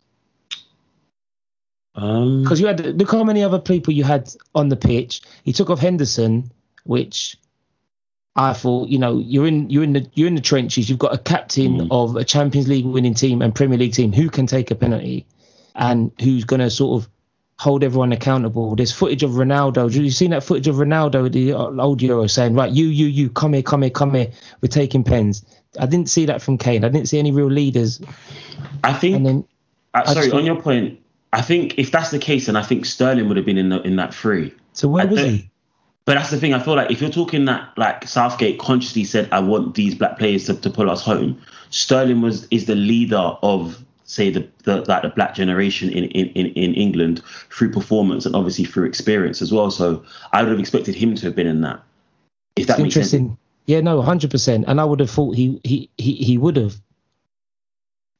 [1.95, 5.21] Um, because um, you had look how many other people you had on the pitch.
[5.43, 6.51] He took off Henderson,
[6.85, 7.37] which
[8.35, 10.89] I thought, you know, you're in you're in the you're in the trenches.
[10.89, 11.87] You've got a captain mm.
[11.91, 15.27] of a Champions League winning team and Premier League team who can take a penalty,
[15.75, 17.09] and who's going to sort of
[17.59, 18.75] hold everyone accountable.
[18.75, 19.83] There's footage of Ronaldo.
[19.83, 23.29] Have you seen that footage of Ronaldo, the old Euro, saying, "Right, you, you, you,
[23.29, 24.31] come here, come here, come here.
[24.61, 25.45] We're taking pens."
[25.79, 26.83] I didn't see that from Kane.
[26.83, 28.01] I didn't see any real leaders.
[28.83, 29.15] I think.
[29.15, 29.47] And then,
[29.93, 30.99] uh, sorry, on your point,
[31.33, 33.81] I think if that's the case, then I think Sterling would have been in the,
[33.81, 34.53] in that three.
[34.73, 35.49] So where I was he?
[36.05, 36.53] But that's the thing.
[36.53, 40.19] I feel like if you're talking that like Southgate consciously said, "I want these black
[40.19, 41.41] players to, to pull us home,"
[41.71, 46.27] Sterling was is the leader of say the, the like the black generation in, in,
[46.29, 49.71] in, England through performance and obviously through experience as well.
[49.71, 51.81] So I would have expected him to have been in that.
[52.55, 53.13] If that It's makes sense.
[53.13, 53.37] interesting.
[53.65, 54.65] Yeah, no, hundred percent.
[54.67, 56.75] And I would have thought he he he, he would have.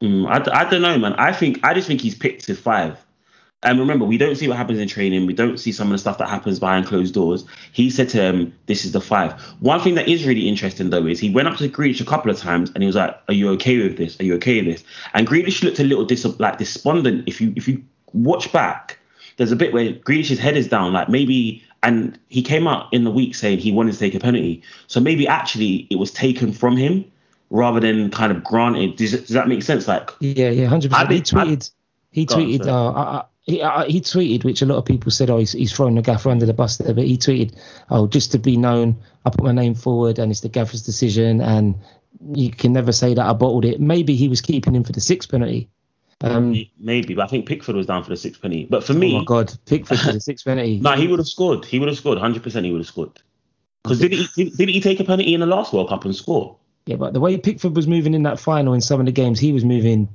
[0.04, 1.14] Mm, I, I don't know, man.
[1.14, 3.04] I think I just think he's picked to five.
[3.66, 5.26] And remember, we don't see what happens in training.
[5.26, 7.46] We don't see some of the stuff that happens behind closed doors.
[7.72, 9.40] He said to him, "This is the five.
[9.62, 12.30] One thing that is really interesting though is he went up to Grealish a couple
[12.30, 14.20] of times and he was like, "Are you okay with this?
[14.20, 17.24] Are you okay with this?" And Grealish looked a little dis- like despondent.
[17.26, 19.00] If you if you watch back,
[19.38, 21.64] there's a bit where Grealish's head is down, like maybe.
[21.82, 24.64] And he came out in the week saying he wanted to take a penalty.
[24.88, 27.04] So maybe actually it was taken from him
[27.54, 28.98] rather than kind of granted.
[28.98, 29.88] Does, does that make sense?
[29.88, 31.12] Like Yeah, yeah, hundred percent.
[31.12, 31.72] He tweeted.
[32.12, 32.68] He tweeted.
[32.68, 35.54] uh, I, I, he, I, he tweeted, which a lot of people said, "Oh, he's,
[35.54, 37.58] he's throwing the gaffer under the bus there." But he tweeted,
[37.90, 41.42] "Oh, just to be known, I put my name forward, and it's the gaffer's decision,
[41.42, 41.76] and
[42.34, 45.02] you can never say that I bottled it." Maybe he was keeping him for the
[45.02, 45.70] sixth penalty.
[46.22, 48.66] Um, Maybe, but I think Pickford was down for the sixth penny.
[48.70, 50.80] But for oh me, my God, Pickford for the sixth penalty.
[50.80, 51.66] no, he would have scored.
[51.66, 52.18] He would have scored.
[52.18, 53.22] Hundred percent, he would have scored.
[53.84, 56.16] Because did he did, didn't he take a penalty in the last World Cup and
[56.16, 56.58] score?
[56.86, 59.40] Yeah, but the way Pickford was moving in that final in some of the games,
[59.40, 60.10] he was moving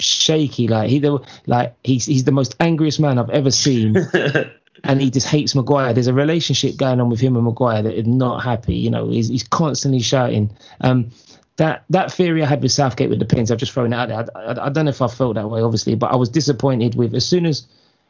[0.00, 0.68] shaky.
[0.68, 3.96] Like he, were, like he's he's the most angriest man I've ever seen.
[4.84, 5.92] and he just hates Maguire.
[5.92, 8.76] There's a relationship going on with him and Maguire that is not happy.
[8.76, 10.56] You know, he's, he's constantly shouting.
[10.80, 11.10] Um,
[11.56, 14.08] that that theory I had with Southgate with the pins, I've just thrown it out
[14.08, 14.24] there.
[14.34, 16.94] I, I, I don't know if I felt that way, obviously, but I was disappointed
[16.94, 17.66] with as soon as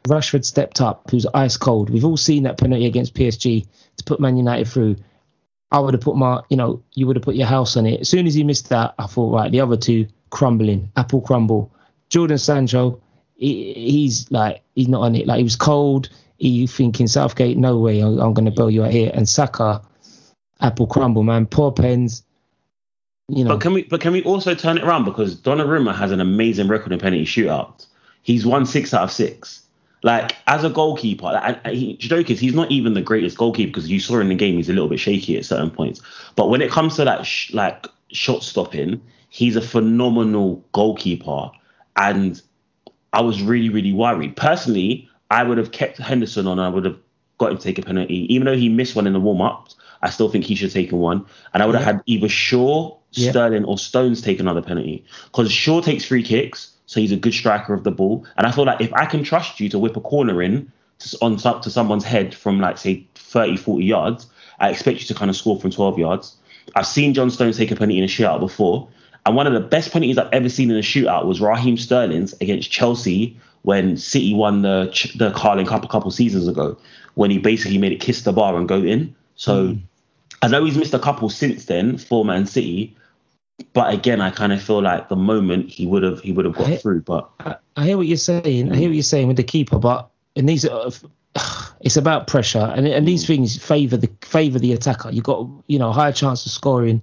[0.07, 1.89] Rashford stepped up, who's ice cold.
[1.89, 4.97] We've all seen that penalty against PSG to put Man United through.
[5.71, 8.01] I would have put my, you know, you would have put your house on it.
[8.01, 11.71] As soon as he missed that, I thought, right, the other two crumbling, apple crumble.
[12.09, 13.01] Jadon Sancho,
[13.35, 15.27] he, he's like, he's not on it.
[15.27, 16.09] Like he was cold.
[16.37, 19.11] He thinking Southgate, no way, I'm, I'm going to bail you out here.
[19.13, 19.81] And Saka,
[20.61, 21.45] apple crumble, man.
[21.45, 22.23] Poor pens.
[23.27, 26.11] You know, But can we but can we also turn it around because Donnarumma has
[26.11, 27.85] an amazing record in penalty shootouts.
[28.23, 29.61] He's won six out of six.
[30.01, 33.89] Like as a goalkeeper, like, he, joke is he's not even the greatest goalkeeper because
[33.89, 36.01] you saw in the game he's a little bit shaky at certain points.
[36.35, 41.51] But when it comes to that sh- like shot stopping, he's a phenomenal goalkeeper.
[41.97, 42.41] And
[43.11, 44.35] I was really really worried.
[44.37, 46.59] Personally, I would have kept Henderson on.
[46.59, 46.97] I would have
[47.37, 49.75] got him to take a penalty, even though he missed one in the warm ups.
[50.01, 51.93] I still think he should have taken one, and I would have Yeah.
[51.93, 53.31] had either Shaw, Yeah.
[53.31, 57.35] Sterling, or Stones take another penalty because Shaw takes free kicks, so he's a good
[57.35, 58.25] striker of the ball.
[58.35, 61.17] And I feel like if I can trust you to whip a corner in to,
[61.21, 64.25] on to someone's head from like say 30, 40 yards,
[64.59, 66.35] I expect you to kind of score from 12 yards.
[66.75, 68.89] I've seen John Stones take a penalty in a shootout before,
[69.27, 72.33] and one of the best penalties I've ever seen in a shootout was Raheem Sterling's
[72.41, 76.75] against Chelsea when City won the the Carling Cup a couple seasons ago,
[77.13, 79.13] when he basically made it kiss the bar and go in.
[79.35, 79.77] So hmm.
[80.41, 82.95] I know he's missed a couple since then for Man City,
[83.73, 86.55] but again, I kind of feel like the moment he would have he would have
[86.55, 87.01] got I- through.
[87.01, 88.71] But I, I hear what you're saying.
[88.71, 90.65] I hear what you're saying with the keeper, but in these,
[91.81, 95.11] it's about pressure, and and these things favour the favour the attacker.
[95.11, 97.01] You got you know higher chance of scoring,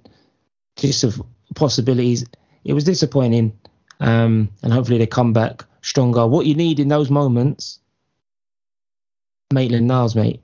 [0.75, 1.21] just of
[1.55, 2.25] possibilities.
[2.63, 3.57] It was disappointing,
[3.99, 6.27] um, and hopefully they come back stronger.
[6.27, 7.79] What you need in those moments,
[9.53, 10.41] Maitland Niles, mate,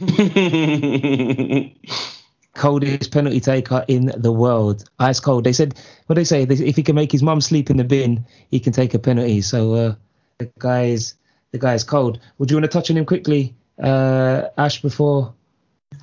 [2.58, 5.44] coldest penalty taker in the world, ice cold.
[5.44, 6.44] They said what they say.
[6.44, 8.98] They, if he can make his mum sleep in the bin, he can take a
[8.98, 9.40] penalty.
[9.40, 9.94] So uh,
[10.38, 11.14] the guy is
[11.52, 12.20] the guy is cold.
[12.38, 14.82] Would you want to touch on him quickly, uh, Ash?
[14.82, 15.32] Before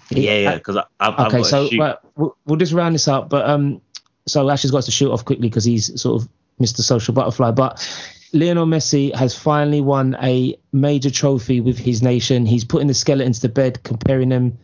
[0.10, 3.30] yeah, yeah, because I've, I've Okay, got so right, we'll, we'll just round this up.
[3.30, 3.82] But um,
[4.28, 6.30] so Ash has got to shoot off quickly because he's sort of
[6.62, 6.82] Mr.
[6.82, 7.52] Social Butterfly.
[7.52, 7.86] But
[8.34, 12.46] Lionel Messi has finally won a major trophy with his nation.
[12.46, 14.58] He's putting the skeletons to bed, comparing them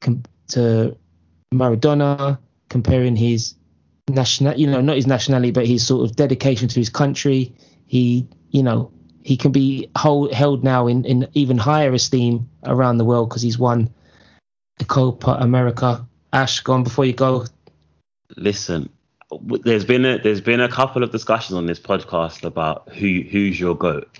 [0.00, 0.96] com- to
[1.52, 3.54] Maradona, comparing his
[4.08, 7.54] national, you know, not his nationality, but his sort of dedication to his country.
[7.86, 8.90] He, you know,
[9.22, 13.42] he can be hold, held now in, in even higher esteem around the world because
[13.42, 13.90] he's won
[14.78, 16.06] the Copa America.
[16.32, 17.46] Ash, go on before you go.
[18.36, 18.88] Listen,
[19.64, 23.58] there's been a there's been a couple of discussions on this podcast about who who's
[23.58, 24.18] your goat,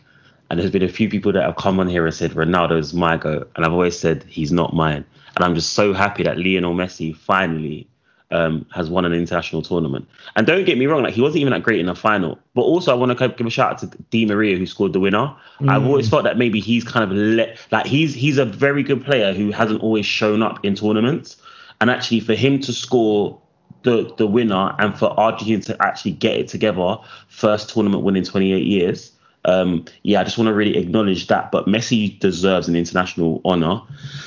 [0.50, 3.16] and there's been a few people that have come on here and said Ronaldo's my
[3.16, 5.04] goat, and I've always said he's not mine,
[5.38, 7.86] and I'm just so happy that Lionel Messi finally
[8.32, 10.08] um, has won an international tournament.
[10.34, 12.62] And don't get me wrong, like he wasn't even that great in the final, but
[12.62, 15.32] also I want to give a shout out to Di Maria who scored the winner.
[15.68, 19.04] I've always felt that maybe he's kind of let like he's he's a very good
[19.04, 21.36] player who hasn't always shown up in tournaments,
[21.80, 23.40] and actually for him to score
[23.82, 26.96] the the winner and for Argentina to actually get it together,
[27.28, 29.12] first tournament win in 28 years.
[29.44, 31.50] Um, yeah, I just want to really acknowledge that.
[31.50, 33.80] But Messi deserves an international honor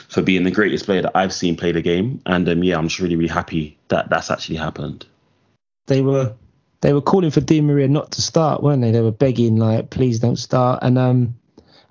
[0.10, 2.88] for being the greatest player that I've seen play the game, and um, yeah, I'm
[2.88, 5.06] just really really happy that that's actually happened.
[5.88, 6.34] They were
[6.82, 8.92] they were calling for Di Maria not to start, weren't they?
[8.92, 10.80] They were begging like, please don't start.
[10.82, 11.36] And um,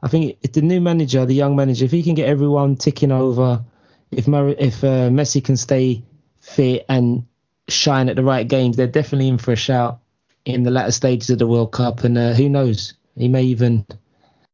[0.02, 3.12] I think if the new manager, the young manager, if he can get everyone ticking
[3.12, 3.64] over,
[4.10, 6.02] if Mar- if uh, Messi can stay
[6.40, 7.26] fit and
[7.68, 10.00] shine at the right games, they're definitely in for a shout
[10.44, 12.02] in the latter stages of the World Cup.
[12.02, 13.86] And uh, who knows, he may even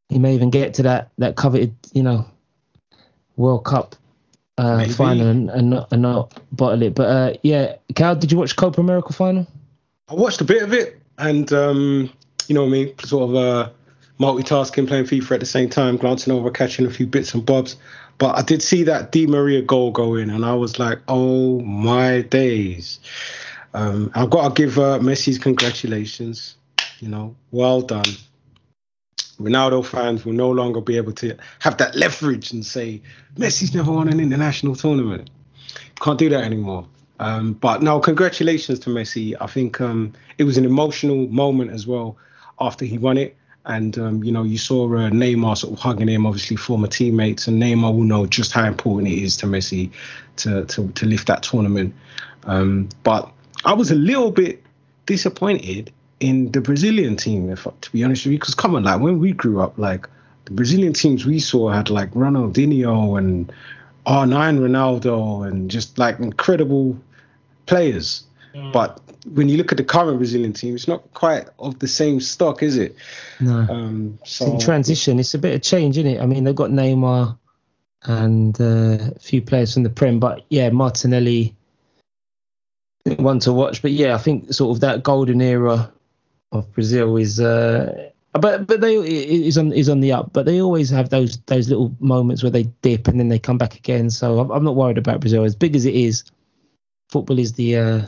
[0.09, 2.27] he may even get to that that coveted, you know,
[3.37, 3.97] World Cup
[4.59, 6.95] uh, final and, and, not, and not bottle it.
[6.95, 9.47] But uh, yeah, Cal, did you watch Copa America final?
[10.09, 12.11] I watched a bit of it, and um,
[12.49, 13.71] you know what I mean, sort of uh,
[14.19, 17.77] multitasking, playing FIFA at the same time, glancing over, catching a few bits and bobs.
[18.19, 21.61] But I did see that Di Maria goal go in, and I was like, oh
[21.61, 23.01] my days.
[23.75, 26.57] Um, I've got to give uh, Messi's congratulations.
[27.01, 28.07] You know, well done.
[29.39, 33.03] Ronaldo fans will no longer be able to have that leverage and say
[33.37, 35.31] Messi's never won an international tournament.
[36.01, 36.87] Can't do that anymore.
[37.19, 39.35] Um, but no, congratulations to Messi.
[39.41, 42.17] I think um, it was an emotional moment as well
[42.61, 43.37] after he won it.
[43.65, 47.49] And, um, you know, you saw uh, Neymar sort of hugging him, obviously former teammates,
[47.49, 49.91] and Neymar will know just how important it is to Messi
[50.37, 51.95] to, to, to lift that tournament.
[52.45, 53.31] Um, but
[53.65, 54.63] I was a little bit
[55.07, 59.01] disappointed in the Brazilian team, if to be honest with you, because come on, like
[59.01, 60.09] when we grew up, like
[60.47, 63.53] the Brazilian teams we saw had like Ronaldinho and
[64.07, 66.99] R9 Ronaldo and just like incredible
[67.67, 68.23] players.
[68.55, 68.73] Mm.
[68.73, 72.21] But when you look at the current Brazilian team, it's not quite of the same
[72.21, 72.97] stock, is it?
[73.41, 73.67] No.
[73.69, 75.19] Um, so, in transition.
[75.19, 76.21] It's a bit of change, isn't it?
[76.21, 77.37] I mean, they've got Neymar
[78.05, 81.55] and uh, a few players from the Prem, but yeah, Martinelli,
[83.05, 83.83] one to watch.
[83.83, 85.93] But yeah, I think sort of that golden era
[86.59, 87.41] of Brazil is.
[87.41, 90.33] Uh, but but they is on is on the up.
[90.33, 93.59] But they always have those those little moments where they dip and then they come
[93.59, 94.11] back again.
[94.11, 95.45] So I'm, I'm not worried about Brazil.
[95.45, 96.25] As big as it is,
[97.09, 98.03] football is the uh,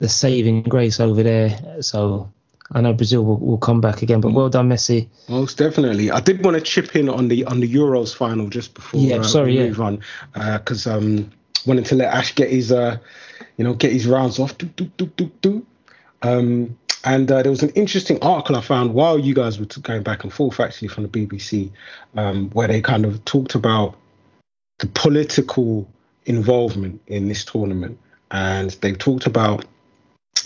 [0.00, 1.82] the saving grace over there.
[1.82, 2.32] So
[2.70, 4.20] I know Brazil will, will come back again.
[4.20, 5.08] But well done, Messi.
[5.28, 6.10] Most definitely.
[6.10, 9.16] I did want to chip in on the on the Euros final just before yeah,
[9.16, 10.02] uh, sorry, we move on
[10.34, 11.30] because uh, um
[11.66, 12.98] wanted to let Ash get his uh
[13.56, 14.56] you know get his rounds off.
[14.58, 15.66] Do, do, do, do, do.
[16.22, 20.02] Um, and uh, there was an interesting article I found while you guys were going
[20.02, 21.70] back and forth, actually, from the BBC,
[22.16, 23.96] um, where they kind of talked about
[24.78, 25.88] the political
[26.26, 27.98] involvement in this tournament.
[28.30, 29.64] And they talked about,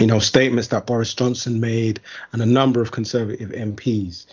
[0.01, 2.01] you know, statements that Boris Johnson made
[2.33, 4.27] and a number of Conservative MPs.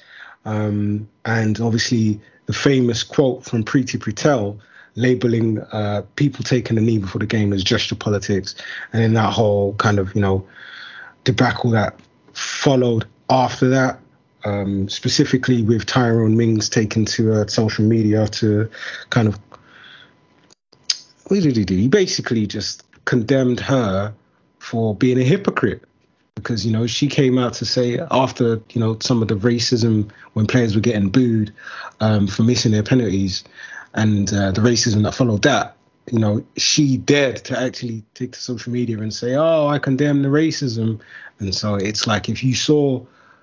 [0.46, 4.60] Um, and obviously, the famous quote from Priti Patel
[4.96, 8.56] labeling uh, people taking a knee before the game as gesture politics.
[8.94, 10.48] And then that whole kind of, you know,
[11.24, 12.00] debacle that
[12.34, 14.00] followed after that,
[14.44, 18.70] um, specifically with Tyrone Mings taken to uh, social media to
[19.10, 19.40] kind of
[21.28, 21.76] what did he do?
[21.76, 24.14] He basically just condemned her
[24.60, 25.84] for being a hypocrite
[26.36, 30.10] because you know she came out to say after you know some of the racism
[30.34, 31.54] when players were getting booed
[32.00, 33.44] um, for missing their penalties
[33.94, 35.76] and uh, the racism that followed that
[36.12, 40.22] you know she dared to actually take to social media and say oh i condemn
[40.22, 41.00] the racism
[41.40, 43.02] and so it's like if you saw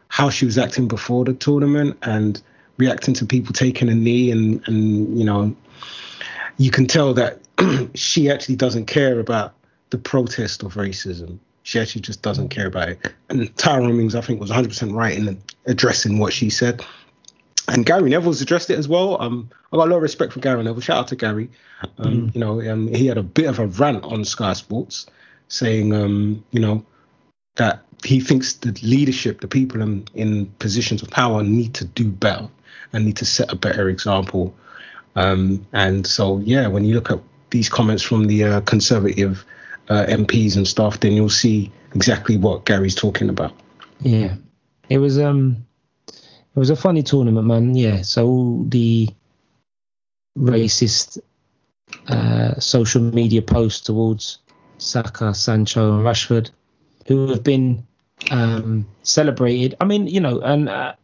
[0.09, 2.43] how she was acting before the tournament and
[2.77, 5.55] reacting to people taking a knee and and you know
[6.61, 7.41] you can tell that
[7.95, 9.55] she actually doesn't care about
[9.89, 11.39] the protest of racism.
[11.63, 13.15] She actually just doesn't care about it.
[13.29, 16.85] And Tyrone Mings, I think, was 100% right in addressing what she said.
[17.71, 19.21] And Gary Neville's addressed it as well.
[19.21, 20.81] Um, I got a lot of respect for Gary Neville.
[20.81, 21.51] Shout out to Gary.
[21.99, 22.35] Um, mm.
[22.35, 25.07] You know, um, he had a bit of a rant on Sky Sports,
[25.49, 26.85] saying, um, you know,
[27.57, 32.09] that he thinks the leadership, the people in, in positions of power, need to do
[32.09, 32.49] better
[32.93, 34.55] and need to set a better example.
[35.17, 39.45] Um, and so, yeah, when you look at these comments from the uh, conservative
[39.89, 43.53] uh, MPs and stuff, then you'll see exactly what Gary's talking about.
[44.01, 44.37] Yeah,
[44.89, 45.67] it was um,
[46.55, 47.75] it was a funny tournament, man.
[47.75, 49.09] Yeah, so all the
[50.39, 51.19] racist
[52.09, 54.39] uh, social media posts towards
[54.79, 56.51] Saka, Sancho, and Rashford,
[57.07, 57.87] who have been
[58.31, 59.77] um, celebrated.
[59.81, 60.95] I mean, you know, and uh,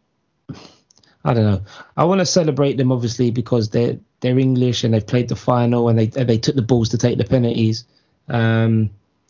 [1.23, 1.61] I don't know.
[1.95, 5.89] I want to celebrate them obviously because they're they're English and they've played the final
[5.89, 7.85] and they they took the balls to take the penalties.
[8.27, 8.89] Um,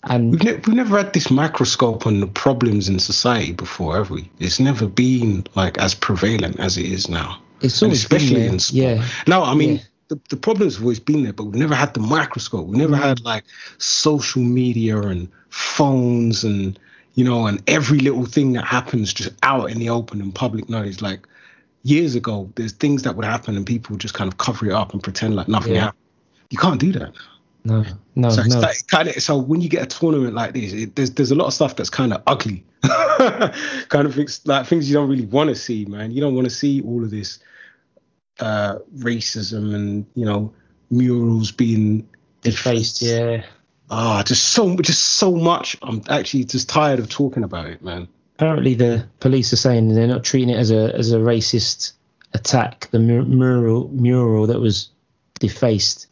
[0.09, 4.09] and we've, ne- we've never had this microscope on the problems in society before, have
[4.09, 4.29] we?
[4.39, 7.39] It's never been like as prevalent as it is now.
[7.61, 8.75] It's always especially in sport.
[8.75, 9.07] Yeah.
[9.27, 9.75] No, I mean.
[9.75, 9.81] Yeah.
[10.09, 12.65] The, the problems have always been there, but we've never had the microscope.
[12.65, 13.01] We never mm.
[13.01, 13.43] had like
[13.77, 16.79] social media and phones and
[17.15, 20.69] you know, and every little thing that happens just out in the open and public
[20.69, 21.01] knowledge.
[21.01, 21.27] Like
[21.83, 24.93] years ago, there's things that would happen and people just kind of cover it up
[24.93, 25.81] and pretend like nothing Yeah.
[25.81, 26.03] happened.
[26.51, 27.13] You can't do that.
[27.67, 27.83] No,
[28.15, 28.61] no, So it's no.
[28.61, 31.35] like kind of so when you get a tournament like this, it, there's there's a
[31.35, 35.25] lot of stuff that's kind of ugly, kind of things like things you don't really
[35.25, 36.11] want to see, man.
[36.11, 37.39] You don't want to see all of this
[38.39, 40.53] uh, racism and you know
[40.89, 42.07] murals being
[42.41, 43.43] Defaced, yeah.
[43.89, 45.75] Ah, just so just so much.
[45.81, 48.07] I'm actually just tired of talking about it, man.
[48.35, 51.93] Apparently, the police are saying they're not treating it as a as a racist
[52.33, 52.89] attack.
[52.91, 54.89] The mur- mural mural that was
[55.39, 56.07] defaced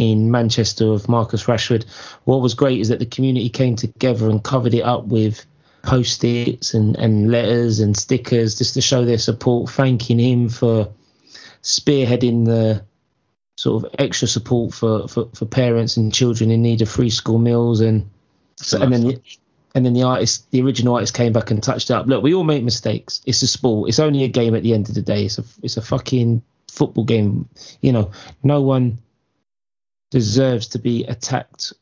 [0.00, 1.84] in Manchester of Marcus Rashford.
[2.24, 5.44] What was great is that the community came together and covered it up with
[5.82, 10.90] post-its and, and letters and stickers just to show their support, thanking him for
[11.62, 12.82] spearheading the
[13.56, 17.38] sort of extra support for, for, for parents and children in need of free school
[17.38, 18.08] meals and
[18.56, 19.20] so, and then the,
[19.74, 22.06] and then the artist, the original artist, came back and touched it up.
[22.06, 23.20] Look, we all make mistakes.
[23.26, 23.90] It's a sport.
[23.90, 25.24] It's only a game at the end of the day.
[25.24, 27.48] It's a it's a fucking football game.
[27.80, 28.10] You know,
[28.42, 28.98] no one
[30.10, 31.72] deserves to be attacked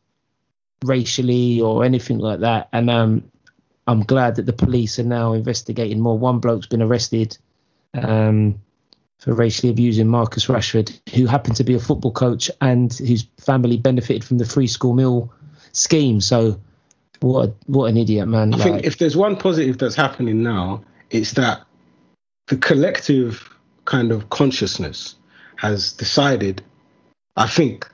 [0.84, 2.68] racially or anything like that.
[2.72, 3.30] And um,
[3.86, 6.18] I'm glad that the police are now investigating more.
[6.18, 7.36] One bloke's been arrested
[7.94, 8.60] um,
[9.18, 13.76] for racially abusing Marcus Rashford, who happened to be a football coach and whose family
[13.76, 15.32] benefited from the free school meal
[15.72, 16.20] scheme.
[16.20, 16.60] So
[17.20, 18.54] what a, what an idiot, man!
[18.54, 21.62] I think if there's one positive that's happening now, it's that
[22.46, 23.48] the collective
[23.86, 25.16] kind of consciousness
[25.56, 26.62] has decided.
[27.36, 27.90] I think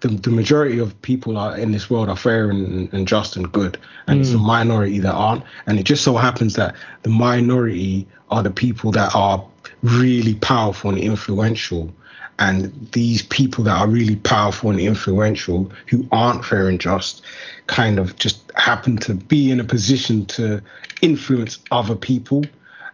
[0.00, 3.50] the, the majority of people are in this world are fair and, and just and
[3.50, 4.46] good, and it's the mm.
[4.46, 5.44] minority that aren't.
[5.66, 9.44] And it just so happens that the minority are the people that are
[9.82, 11.92] really powerful and influential.
[12.40, 17.22] And these people that are really powerful and influential, who aren't fair and just,
[17.66, 20.62] kind of just happen to be in a position to
[21.02, 22.44] influence other people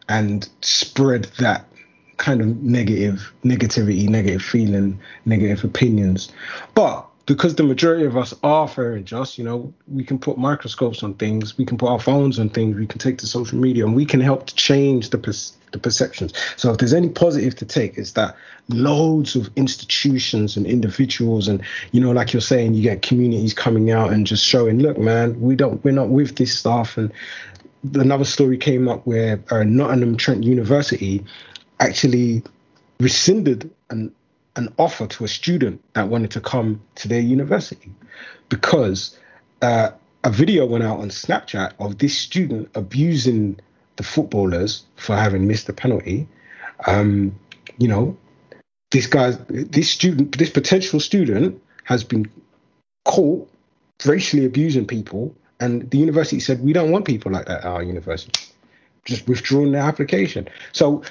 [0.08, 1.66] and spread that
[2.16, 6.30] kind of negative negativity, negative feeling, negative opinions.
[6.74, 10.36] But because the majority of us are fair and just, you know, we can put
[10.36, 13.58] microscopes on things, we can put our phones on things, we can take to social
[13.58, 15.32] media, and we can help to change the per-
[15.72, 16.32] the perceptions.
[16.56, 18.36] So if there's any positive to take, it's that
[18.68, 21.62] loads of institutions and individuals, and
[21.92, 25.40] you know, like you're saying, you get communities coming out and just showing, look, man,
[25.40, 26.98] we don't, we're not with this stuff.
[26.98, 27.10] And
[27.94, 31.24] another story came up where uh, Nottingham Trent University
[31.80, 32.42] actually
[33.00, 34.12] rescinded an
[34.56, 37.92] an offer to a student that wanted to come to their university
[38.48, 39.18] because
[39.62, 39.90] uh,
[40.22, 43.58] a video went out on Snapchat of this student abusing
[43.96, 46.28] the footballers for having missed a penalty.
[46.86, 47.38] Um,
[47.78, 48.16] you know,
[48.90, 52.30] this guy, this student, this potential student, has been
[53.04, 53.50] caught
[54.04, 57.82] racially abusing people, and the university said we don't want people like that at our
[57.82, 58.40] university.
[59.04, 60.48] Just withdrawn their application.
[60.72, 61.02] So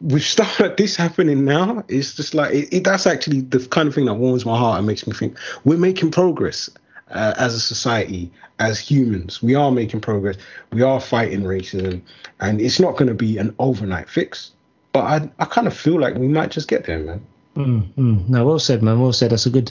[0.00, 3.88] with stuff like this happening now, it's just like it, it, that's actually the kind
[3.88, 6.70] of thing that warms my heart and makes me think we're making progress
[7.10, 9.42] uh, as a society, as humans.
[9.42, 10.36] We are making progress.
[10.72, 12.02] We are fighting racism,
[12.40, 14.52] and it's not going to be an overnight fix.
[14.92, 17.26] But I, I kind of feel like we might just get there, man.
[17.56, 18.28] Mm, mm.
[18.28, 19.00] No, well said, man.
[19.00, 19.30] Well said.
[19.30, 19.70] That's a good,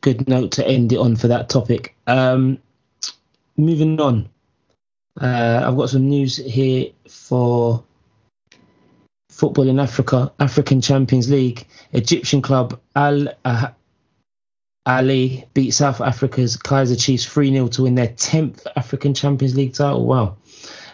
[0.00, 1.96] good note to end it on for that topic.
[2.06, 2.58] Um,
[3.56, 4.28] moving on,
[5.20, 7.82] uh, I've got some news here for
[9.32, 11.66] football in Africa, African Champions League.
[11.92, 13.68] Egyptian club Al uh,
[14.86, 19.74] Ahly beat South Africa's Kaizer Chiefs 3 0 to win their 10th African Champions League
[19.74, 20.04] title.
[20.04, 20.36] Wow.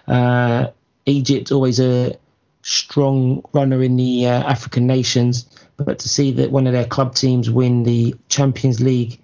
[0.07, 0.69] Uh,
[1.07, 2.17] Egypt, always a
[2.63, 7.15] strong runner in the uh, African nations, but to see that one of their club
[7.15, 9.21] teams win the Champions League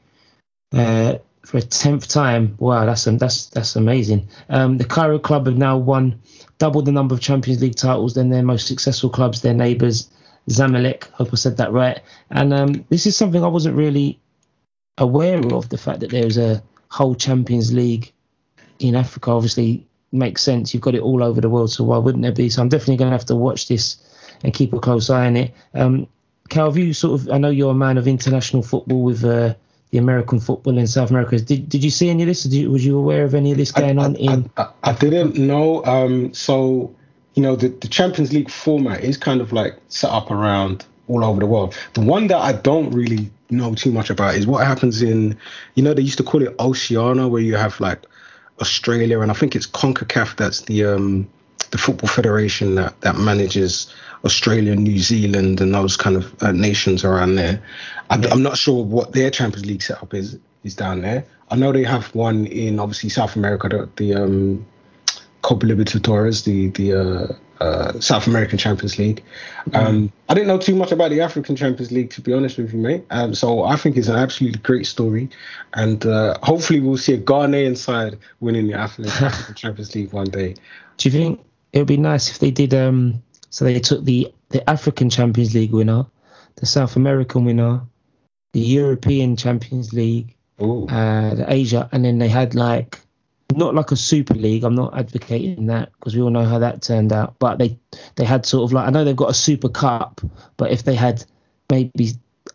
[0.72, 4.28] uh, for a 10th time, wow, that's that's that's amazing.
[4.48, 6.20] Um, the Cairo club have now won
[6.58, 10.10] double the number of Champions League titles than their most successful clubs, their neighbours,
[10.48, 11.10] Zamalek.
[11.10, 12.00] Hope I said that right.
[12.30, 14.18] And um, this is something I wasn't really
[14.96, 18.12] aware of the fact that there's a whole Champions League
[18.78, 19.30] in Africa.
[19.30, 20.72] Obviously, makes sense.
[20.72, 22.48] You've got it all over the world, so why wouldn't there be?
[22.48, 23.98] So I'm definitely going to have to watch this
[24.42, 25.54] and keep a close eye on it.
[25.74, 26.06] Um,
[26.48, 27.30] Cal, have you sort of?
[27.30, 29.54] I know you're a man of international football with uh,
[29.94, 31.38] the American football in South America.
[31.38, 32.42] Did Did you see any of this?
[32.42, 34.50] Did you, was you aware of any of this going I, on I, in?
[34.56, 35.84] I, I didn't know.
[35.84, 36.92] Um, so
[37.34, 41.24] you know, the, the Champions League format is kind of like set up around all
[41.24, 41.76] over the world.
[41.92, 45.36] The one that I don't really know too much about is what happens in,
[45.74, 48.04] you know, they used to call it Oceania, where you have like
[48.60, 51.28] Australia, and I think it's CONCACAF that's the um,
[51.70, 53.94] the football federation that, that manages
[54.24, 57.62] Australia, New Zealand, and those kind of uh, nations around there.
[58.10, 61.24] I, I'm not sure what their Champions League setup is is down there.
[61.50, 64.66] I know they have one in obviously South America, the, the um,
[65.42, 69.22] Copa Libertadores, the the uh, uh, South American Champions League.
[69.72, 72.72] Um, I didn't know too much about the African Champions League, to be honest with
[72.72, 73.04] you, mate.
[73.10, 75.28] Um, so I think it's an absolutely great story,
[75.74, 80.26] and uh, hopefully we'll see a Ghanaian side winning the African, African Champions League one
[80.26, 80.54] day.
[80.96, 81.40] Do you think
[81.72, 82.74] it would be nice if they did?
[82.74, 83.22] Um,
[83.54, 86.06] so they took the the African Champions League winner,
[86.56, 87.82] the South American winner,
[88.52, 92.98] the European Champions League, uh, the Asia, and then they had like
[93.54, 94.64] not like a super league.
[94.64, 97.36] I'm not advocating that because we all know how that turned out.
[97.38, 97.78] But they
[98.16, 100.20] they had sort of like I know they've got a super cup,
[100.56, 101.24] but if they had
[101.70, 102.10] maybe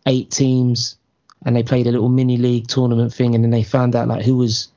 [0.05, 0.97] eight teams
[1.45, 4.25] and they played a little mini league tournament thing, and then they found out like
[4.25, 4.67] who was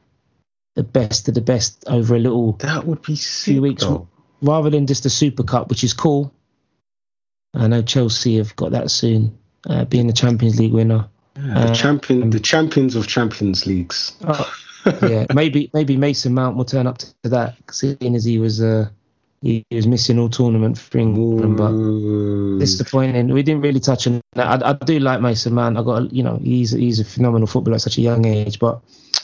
[0.76, 3.54] the best of the best over a little That would be sick.
[3.54, 4.06] few weeks though.
[4.42, 6.32] Rather than just a super cup, which is cool.
[7.54, 9.36] I know Chelsea have got that soon,
[9.68, 11.08] uh, being the Champions League winner.
[11.36, 14.12] Yeah, the Uh, champion, the champions of Champions Leagues.
[14.24, 14.52] Oh,
[15.02, 18.88] yeah, maybe maybe Mason Mount will turn up to that, seeing as he was uh,
[19.40, 21.56] he, he was missing all tournament for England.
[21.56, 22.58] But Ooh.
[22.58, 23.28] disappointing.
[23.32, 24.62] We didn't really touch on that.
[24.62, 25.78] I, I do like Mason Mount.
[25.78, 28.58] I got a- you know he's he's a phenomenal footballer at such a young age,
[28.58, 28.80] but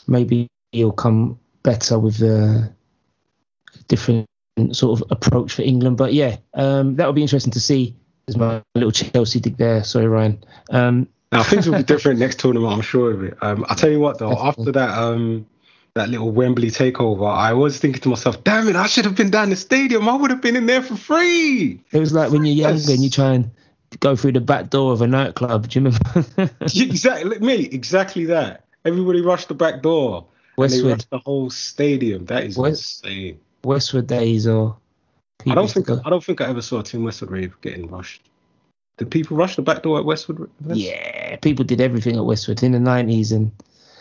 [0.07, 2.73] maybe he'll come better with a
[3.89, 4.27] different
[4.75, 5.97] sort of approach for England.
[5.97, 7.95] But yeah, um, that would be interesting to see.
[8.27, 9.83] There's my little Chelsea dig there.
[9.85, 10.43] Sorry, Ryan.
[10.71, 13.37] Um, Now things will be different next tournament, I'm sure of it.
[13.43, 15.47] Um, I'll tell you what though, after that um
[15.95, 19.31] that little Wembley takeover, I was thinking to myself, damn it, I should have been
[19.31, 20.09] down the stadium.
[20.09, 21.81] I would have been in there for free.
[21.91, 22.89] it was like when you're younger Yes.
[22.91, 23.51] and you try and
[24.01, 25.69] go through the back door of a nightclub.
[25.69, 26.55] Do you remember?
[26.61, 28.65] exactly me, exactly that.
[28.85, 30.27] Everybody rushed the back door.
[30.57, 32.27] Westwood, rushed the whole stadium.
[32.27, 33.41] That is West- insane.
[33.69, 34.77] Westwood days, or
[35.47, 38.23] I don't think I don't think I ever saw a Team Westwood rave getting rushed.
[38.97, 40.51] Did people rush the back door at Westwood?
[40.67, 43.53] Yeah, people did everything at Westwood in the nineties, and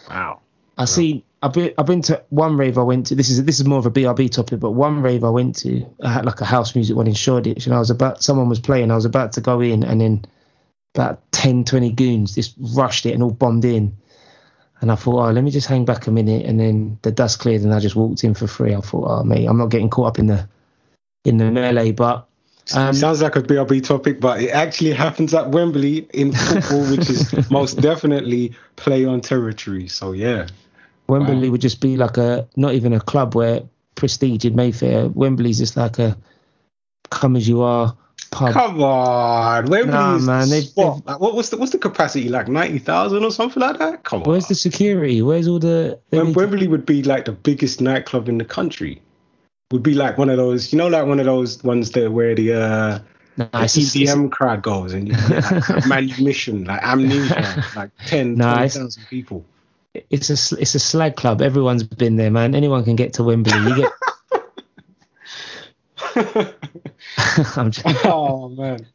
[0.10, 0.40] Wow.
[0.78, 1.24] I see.
[1.42, 3.16] I've been I've been to one rave I went to.
[3.16, 5.86] This is this is more of a BRB topic, but one rave I went to,
[6.02, 8.60] I had like a house music one in Shoreditch, and I was about someone was
[8.60, 8.90] playing.
[8.90, 10.26] I was about to go in, and then
[10.96, 13.96] about 10, 20 goons just rushed it and all bombed in.
[14.80, 17.40] And I thought, oh, let me just hang back a minute, and then the dust
[17.40, 18.76] cleared, and I just walked in for free.
[18.76, 20.48] I thought, oh, mate, I'm not getting caught up in the
[21.26, 22.28] in the melee, but
[22.76, 27.10] um, Sounds like a BRB topic, but it actually happens at Wembley in football, which
[27.10, 29.88] is most definitely play on territory.
[29.88, 30.48] So yeah,
[31.08, 33.62] Wembley would just be like a not even a club where
[33.96, 35.08] prestige in Mayfair.
[35.10, 36.18] Wembley's just like a
[37.10, 37.96] come as you are
[38.38, 38.54] pub.
[38.54, 41.06] come on, Wembley Nah, man, the they've- spot.
[41.06, 42.30] Like, what, what's the what's the capacity?
[42.30, 44.04] Like ninety thousand or something like that?
[44.04, 44.30] Come on.
[44.30, 45.22] Where's the security?
[45.22, 46.00] Where's all the?
[46.10, 49.02] they Wem- to- Wembley would be like the biggest nightclub in the country.
[49.72, 52.34] Would be like one of those, you know, like one of those ones that where
[52.36, 53.00] the uh,
[53.36, 57.64] Nah, the it's a- it's EDM crowd goes and you get like manumission, like amnesia,
[57.76, 59.46] like 10, Nah, 20,000 people.
[60.10, 61.42] it's a it's a slag club.
[61.42, 62.56] Everyone's been there, man.
[62.56, 63.58] Anyone can get to Wembley.
[63.60, 63.92] You get.
[67.56, 68.86] I'm just, oh man.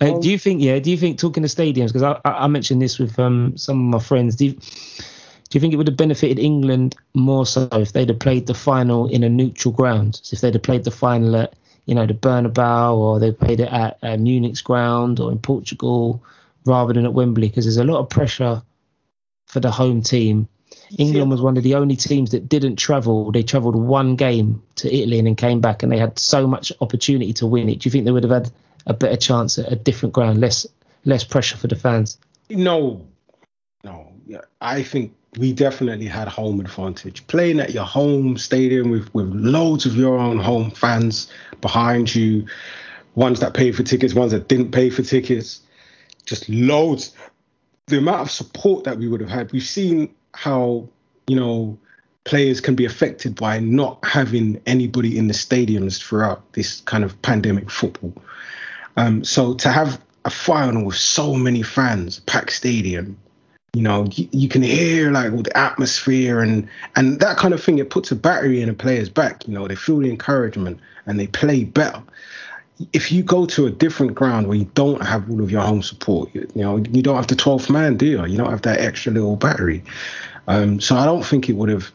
[0.00, 0.62] Uh, do you think?
[0.62, 0.78] Yeah.
[0.78, 1.92] Do you think talking to stadiums?
[1.92, 4.36] Because I, I mentioned this with um some of my friends.
[4.36, 8.18] Do you, do you think it would have benefited England more so if they'd have
[8.18, 10.20] played the final in a neutral ground?
[10.22, 11.54] So if they'd have played the final at
[11.86, 16.22] you know the Bernabeu or they played it at uh, Munich's ground or in Portugal
[16.64, 17.48] rather than at Wembley?
[17.48, 18.62] Because there's a lot of pressure
[19.46, 20.48] for the home team.
[20.98, 23.30] England was one of the only teams that didn't travel.
[23.32, 26.72] They travelled one game to Italy and then came back, and they had so much
[26.80, 27.80] opportunity to win it.
[27.80, 28.50] Do you think they would have had
[28.86, 30.66] a better chance at a different ground, less
[31.04, 32.18] less pressure for the fans?
[32.48, 33.06] No,
[33.84, 34.12] no.
[34.26, 37.26] Yeah, I think we definitely had home advantage.
[37.26, 42.46] Playing at your home stadium with, with loads of your own home fans behind you,
[43.14, 45.60] ones that paid for tickets, ones that didn't pay for tickets,
[46.26, 47.12] just loads.
[47.86, 49.52] The amount of support that we would have had.
[49.52, 50.88] We've seen how,
[51.26, 51.78] you know,
[52.24, 57.20] players can be affected by not having anybody in the stadiums throughout this kind of
[57.22, 58.12] pandemic football.
[58.96, 63.16] Um, so to have a final with so many fans, packed stadium,
[63.72, 67.62] you know, you, you can hear like all the atmosphere and and that kind of
[67.62, 67.78] thing.
[67.78, 69.46] It puts a battery in a player's back.
[69.46, 72.02] You know, they feel the encouragement and they play better.
[72.92, 75.82] If you go to a different ground where you don't have all of your home
[75.82, 78.26] support, you, you know, you don't have the 12th man, do you?
[78.26, 79.82] You don't have that extra little battery.
[80.48, 81.92] Um, so I don't think it would have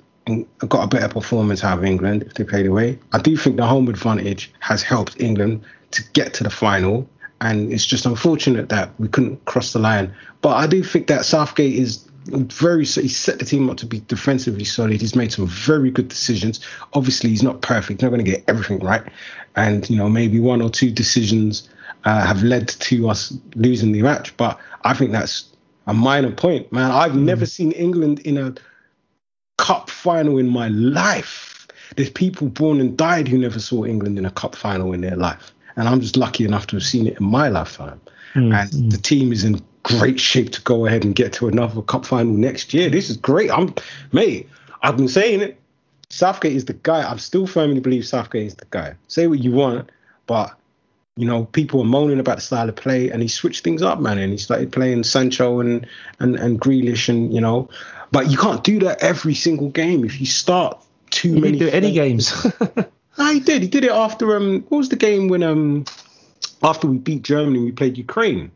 [0.68, 3.00] got a better performance out of England if they played away.
[3.14, 7.08] I do think the home advantage has helped England to get to the final,
[7.42, 10.14] and it's just unfortunate that we couldn't cross the line.
[10.42, 14.02] But I do think that Southgate is very he set the team up to be
[14.08, 15.02] defensively solid.
[15.02, 16.60] He's made some very good decisions.
[16.94, 18.02] Obviously, he's not perfect.
[18.02, 19.04] He's not going to get everything right,
[19.56, 21.70] and you know maybe one or two decisions
[22.04, 24.36] uh, have led to us losing the match.
[24.38, 25.50] But I think that's
[25.88, 26.92] a minor point, man.
[26.92, 28.56] I've never seen England in a
[29.58, 31.68] cup final in my life.
[31.96, 35.16] There's people born and died who never saw England in a cup final in their
[35.16, 38.02] life, and I'm just lucky enough to have seen it in my lifetime.
[38.34, 38.52] Mm-hmm.
[38.52, 42.06] And the team is in great shape to go ahead and get to another cup
[42.06, 42.90] final next year.
[42.90, 43.52] This is great.
[43.52, 43.74] I'm,
[44.12, 44.50] mate.
[44.82, 45.60] I've been saying it.
[46.10, 47.10] Southgate is the guy.
[47.10, 48.96] I still firmly believe Southgate is the guy.
[49.08, 49.90] Say what you want,
[50.28, 50.56] but
[51.18, 54.00] you know, people were moaning about the style of play, and he switched things up,
[54.00, 54.18] man.
[54.18, 55.88] And he started playing Sancho and
[56.20, 57.70] and and Grealish, and you know,
[58.12, 60.04] but you can't do that every single game.
[60.04, 62.46] If you start too he many, didn't do any games.
[63.18, 63.62] no, he did.
[63.62, 65.86] He did it after um, what was the game when um,
[66.62, 68.52] after we beat Germany, we played Ukraine.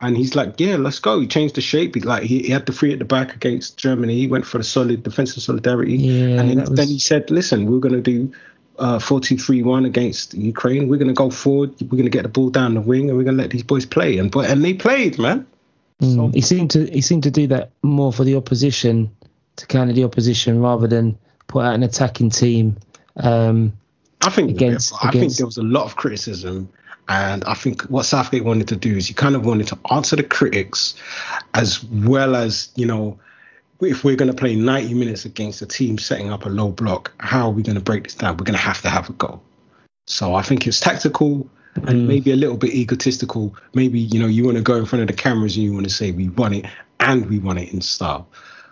[0.00, 1.20] And he's like, yeah, let's go.
[1.20, 1.94] He changed the shape.
[1.94, 4.14] He, like he, he had the three at the back against Germany.
[4.16, 5.96] He went for the solid defensive solidarity.
[5.96, 6.70] Yeah, and then, was...
[6.70, 8.32] then he said, listen, we're going to do
[8.78, 10.88] uh, 4-2-3-1 against Ukraine.
[10.88, 11.74] We're going to go forward.
[11.80, 13.62] We're going to get the ball down the wing, and we're going to let these
[13.62, 14.18] boys play.
[14.18, 15.46] And but and they played, man.
[16.00, 19.14] Mm, so, he seemed to he seemed to do that more for the opposition
[19.56, 21.16] to counter the opposition rather than
[21.46, 22.76] put out an attacking team.
[23.16, 23.72] Um,
[24.22, 26.68] I think against, I against, think there was a lot of criticism
[27.08, 30.16] and I think what Southgate wanted to do is he kind of wanted to answer
[30.16, 30.94] the critics
[31.52, 33.18] as well as, you know,
[33.80, 37.12] if we're going to play 90 minutes against a team setting up a low block,
[37.18, 38.36] how are we going to break this down?
[38.36, 39.42] We're going to have to have a goal.
[40.06, 42.06] So I think it's tactical and mm.
[42.06, 43.54] maybe a little bit egotistical.
[43.74, 45.84] Maybe, you know, you want to go in front of the cameras and you want
[45.84, 46.66] to say we won it
[47.00, 48.28] and we won it in style.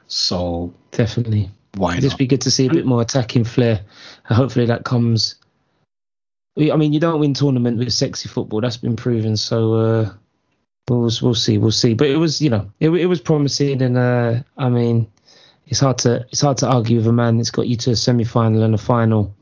[0.06, 1.50] So definitely.
[1.74, 3.80] Why It'd just be good to see a bit more attacking flair.
[4.28, 5.36] And hopefully that comes
[6.56, 8.60] I mean, you don't win tournament with sexy football.
[8.60, 9.36] That's been proven.
[9.36, 10.12] So uh,
[10.88, 11.94] we'll we'll see, we'll see.
[11.94, 15.10] But it was, you know, it, it was promising, and uh, I mean,
[15.66, 17.96] it's hard to it's hard to argue with a man that's got you to a
[17.96, 19.34] semi final and a final.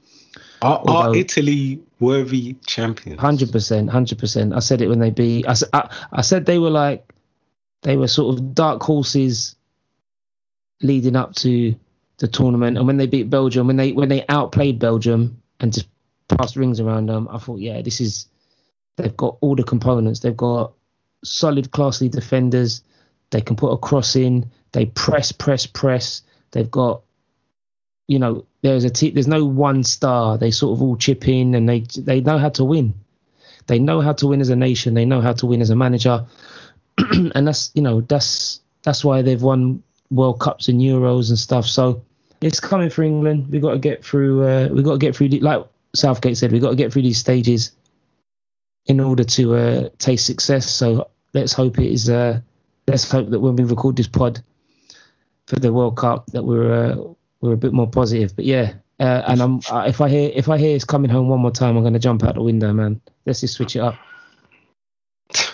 [0.63, 3.19] Are, are Italy worthy champions?
[3.19, 4.55] Hundred percent, hundred percent.
[4.55, 5.49] I said it when they beat.
[5.49, 7.13] I, I, I said they were like
[7.83, 9.57] they were sort of dark horses
[10.83, 11.75] leading up to
[12.19, 15.89] the tournament, and when they beat Belgium, when they when they outplayed Belgium and just
[16.37, 17.29] passed rings around them.
[17.31, 18.27] I thought, yeah, this is
[18.97, 20.21] they've got all the components.
[20.21, 20.73] They've got
[21.25, 22.83] solid, classy defenders.
[23.31, 24.51] They can put a cross in.
[24.73, 26.23] They press, press, press.
[26.53, 27.03] They've got,
[28.09, 30.37] you know, there's a t- there's no one star.
[30.37, 32.95] They sort of all chip in and they they know how to win.
[33.67, 34.95] They know how to win as a nation.
[34.95, 36.27] They know how to win as a manager,
[36.99, 41.67] and that's you know that's that's why they've won World Cups and Euros and stuff.
[41.67, 42.03] So
[42.41, 43.49] it's coming for England.
[43.51, 44.45] We've got to get through.
[44.45, 45.29] Uh, we've got to get through.
[45.29, 45.65] Like
[45.95, 47.73] Southgate said we've got to get through these stages
[48.87, 50.71] in order to uh, taste success.
[50.71, 52.09] So let's hope it is.
[52.09, 52.41] Uh,
[52.87, 54.43] let's hope that when we record this pod
[55.47, 56.97] for the World Cup, that we're uh,
[57.41, 58.35] we're a bit more positive.
[58.35, 61.29] But yeah, uh, and I'm uh, if I hear if I hear it's coming home
[61.29, 63.01] one more time, I'm going to jump out the window, man.
[63.27, 63.97] Let's just switch it up.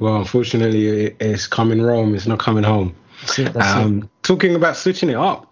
[0.00, 2.14] Well, unfortunately, it's coming Rome.
[2.14, 2.96] It's not coming home.
[3.36, 4.08] It, um.
[4.22, 5.49] Talking about switching it up,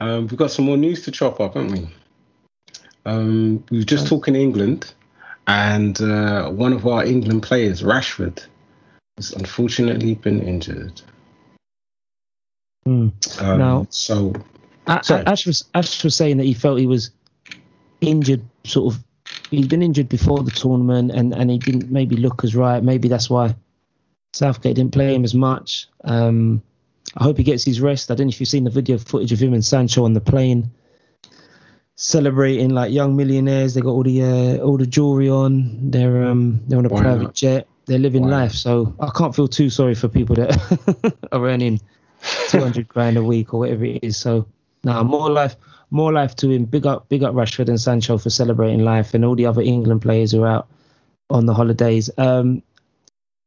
[0.00, 1.88] um, we've got some more news to chop up, haven't we?
[3.06, 4.94] Um, we were just talking England,
[5.46, 8.44] and uh, one of our England players, Rashford,
[9.16, 11.02] has unfortunately been injured.
[12.86, 13.42] Mm.
[13.42, 14.34] Um, now, so
[14.86, 17.10] Ash was Ash was saying that he felt he was
[18.00, 19.02] injured, sort of.
[19.50, 22.82] He'd been injured before the tournament, and and he didn't maybe look as right.
[22.82, 23.54] Maybe that's why
[24.32, 25.88] Southgate didn't play him as much.
[26.04, 26.62] Um,
[27.16, 28.10] I hope he gets his rest.
[28.10, 30.20] I don't know if you've seen the video footage of him and Sancho on the
[30.20, 30.70] plane
[31.96, 33.74] celebrating like young millionaires.
[33.74, 35.90] They got all the uh, all the jewelry on.
[35.90, 37.34] They're um they're on a Why private not?
[37.34, 37.68] jet.
[37.86, 38.52] They're living Why life.
[38.52, 41.80] So I can't feel too sorry for people that are earning
[42.48, 44.16] 200 grand a week or whatever it is.
[44.16, 44.46] So
[44.82, 45.56] now nah, more life
[45.90, 46.64] more life to him.
[46.64, 50.02] Big up big up Rashford and Sancho for celebrating life and all the other England
[50.02, 50.68] players who are out
[51.30, 52.10] on the holidays.
[52.18, 52.62] Um,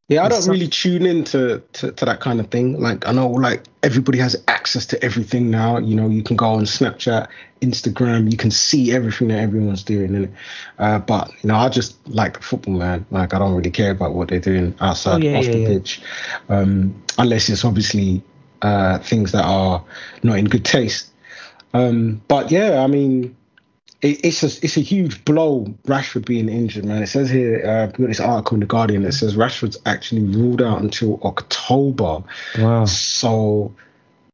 [0.10, 2.80] yeah, I don't really tune into to, to, that kind of thing.
[2.80, 5.80] Like I know like everybody has access to everything now.
[5.80, 7.28] You know, you can go on Snapchat,
[7.62, 10.32] Instagram, you can see everything that everyone's doing in it.
[10.80, 13.06] Uh, but you know, I just like football, man.
[13.12, 15.60] Like I don't really care about what they're doing outside oh, yeah, off yeah, the
[15.60, 15.68] yeah.
[15.68, 16.02] pitch,
[16.50, 18.24] um, unless it's obviously
[18.62, 19.84] uh, things that are
[20.24, 21.12] not in good taste.
[21.74, 23.36] Um, but yeah, I mean,
[24.02, 25.66] it, it's a it's a huge blow.
[25.86, 27.02] Rashford being injured, man.
[27.02, 30.62] It says here, uh, got this article in the Guardian that says Rashford's actually ruled
[30.62, 32.24] out until October.
[32.58, 32.86] Wow.
[32.86, 33.74] So,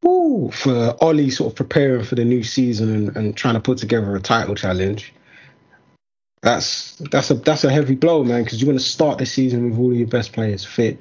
[0.01, 3.77] woo, for Ole sort of preparing for the new season and, and trying to put
[3.77, 5.13] together a title challenge.
[6.41, 8.43] That's that's a that's a heavy blow, man.
[8.43, 10.99] Because you want to start the season with all your best players fit.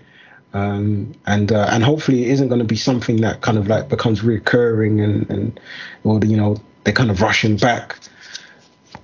[0.55, 3.89] Um, and uh, and hopefully it isn't going to be something that kind of like
[3.89, 5.61] becomes recurring and and
[6.05, 7.99] or you know they're kind of rushing back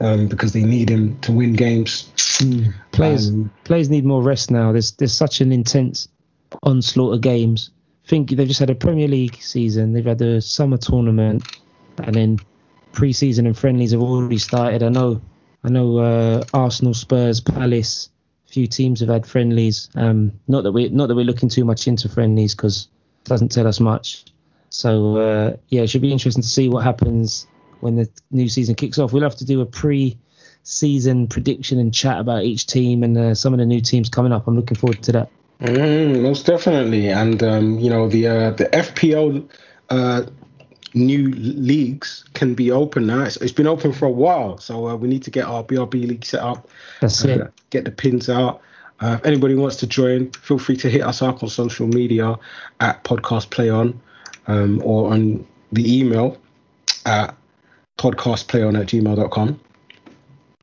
[0.00, 2.10] um, because they need him to win games.
[2.16, 2.72] Mm.
[2.92, 4.72] Players um, players need more rest now.
[4.72, 6.08] There's there's such an intense
[6.62, 7.70] onslaught of games.
[8.04, 9.92] I think they've just had a Premier League season.
[9.92, 11.44] They've had a summer tournament,
[11.98, 12.38] and then
[12.92, 14.82] pre-season and friendlies have already started.
[14.82, 15.20] I know,
[15.62, 18.08] I know, uh, Arsenal, Spurs, Palace,
[18.48, 19.90] a few teams have had friendlies.
[19.94, 22.88] Um, not that we, not that we're looking too much into friendlies because
[23.24, 24.24] it doesn't tell us much.
[24.70, 27.46] So uh, yeah, it should be interesting to see what happens
[27.80, 29.12] when the new season kicks off.
[29.12, 33.52] We'll have to do a pre-season prediction and chat about each team and uh, some
[33.52, 34.46] of the new teams coming up.
[34.46, 35.30] I'm looking forward to that.
[35.60, 39.48] Mm, most definitely, and um, you know the uh, the FPL
[39.90, 40.22] uh,
[40.94, 43.24] new leagues can be open now.
[43.24, 46.06] It's, it's been open for a while, so uh, we need to get our BRB
[46.08, 46.68] league set up.
[47.00, 47.40] That's it.
[47.40, 48.62] uh, Get the pins out.
[49.00, 52.36] Uh, if anybody wants to join, feel free to hit us up on social media
[52.80, 54.00] at Podcast Play On
[54.46, 56.36] um, or on the email
[57.06, 57.34] at
[57.98, 59.60] podcastplayon at gmail.com.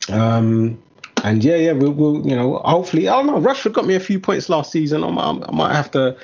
[0.09, 0.81] Um,
[1.23, 3.39] and yeah, yeah, we'll, we'll, you know, hopefully, I don't know.
[3.39, 5.03] Rashford got me a few points last season.
[5.03, 6.17] I might, I might have to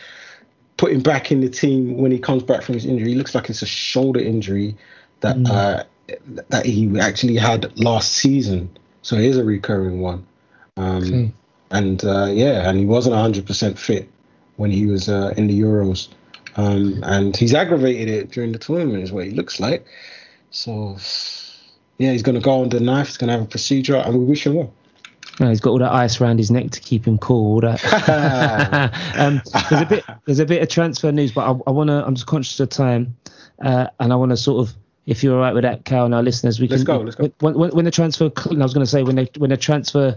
[0.77, 3.09] put him back in the team when he comes back from his injury.
[3.09, 4.75] He looks like it's a shoulder injury
[5.21, 5.49] that Mm.
[5.49, 5.83] uh,
[6.49, 8.69] that he actually had last season,
[9.01, 10.25] so it is a recurring one.
[10.77, 11.31] Um, Okay.
[11.73, 14.09] And uh, yeah, and he wasn't 100% fit
[14.57, 16.09] when he was uh, in the Euros,
[16.57, 19.85] um, and he's aggravated it during the tournament, is what he looks like.
[20.51, 20.97] So
[21.97, 23.07] yeah, he's going to go under the knife.
[23.07, 24.73] He's going to have a procedure, and we wish him well.
[25.39, 27.53] No, he's got all that ice around his neck to keep him cool.
[27.53, 27.81] All that.
[29.17, 30.05] um, there's a bit.
[30.25, 32.05] There's a bit of transfer news, but I, I want to.
[32.05, 33.15] I'm just conscious of time,
[33.63, 34.75] uh, and I want to sort of.
[35.07, 36.97] If you're all right with that, Cal, and our listeners, we Let's can.
[36.97, 37.31] go, let's go.
[37.39, 40.15] When, when, when the transfer, I was going to say when they when the transfer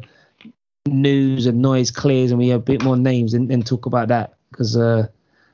[0.87, 4.09] news and noise clears, and we have a bit more names, and then talk about
[4.09, 5.07] that because uh,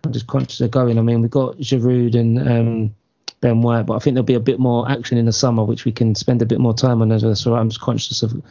[0.04, 0.98] I'm just conscious of going.
[0.98, 2.94] I mean, we've got Giroud and um,
[3.40, 5.84] Ben White, but I think there'll be a bit more action in the summer, which
[5.84, 7.12] we can spend a bit more time on.
[7.12, 7.34] As well.
[7.34, 8.42] So I'm just conscious of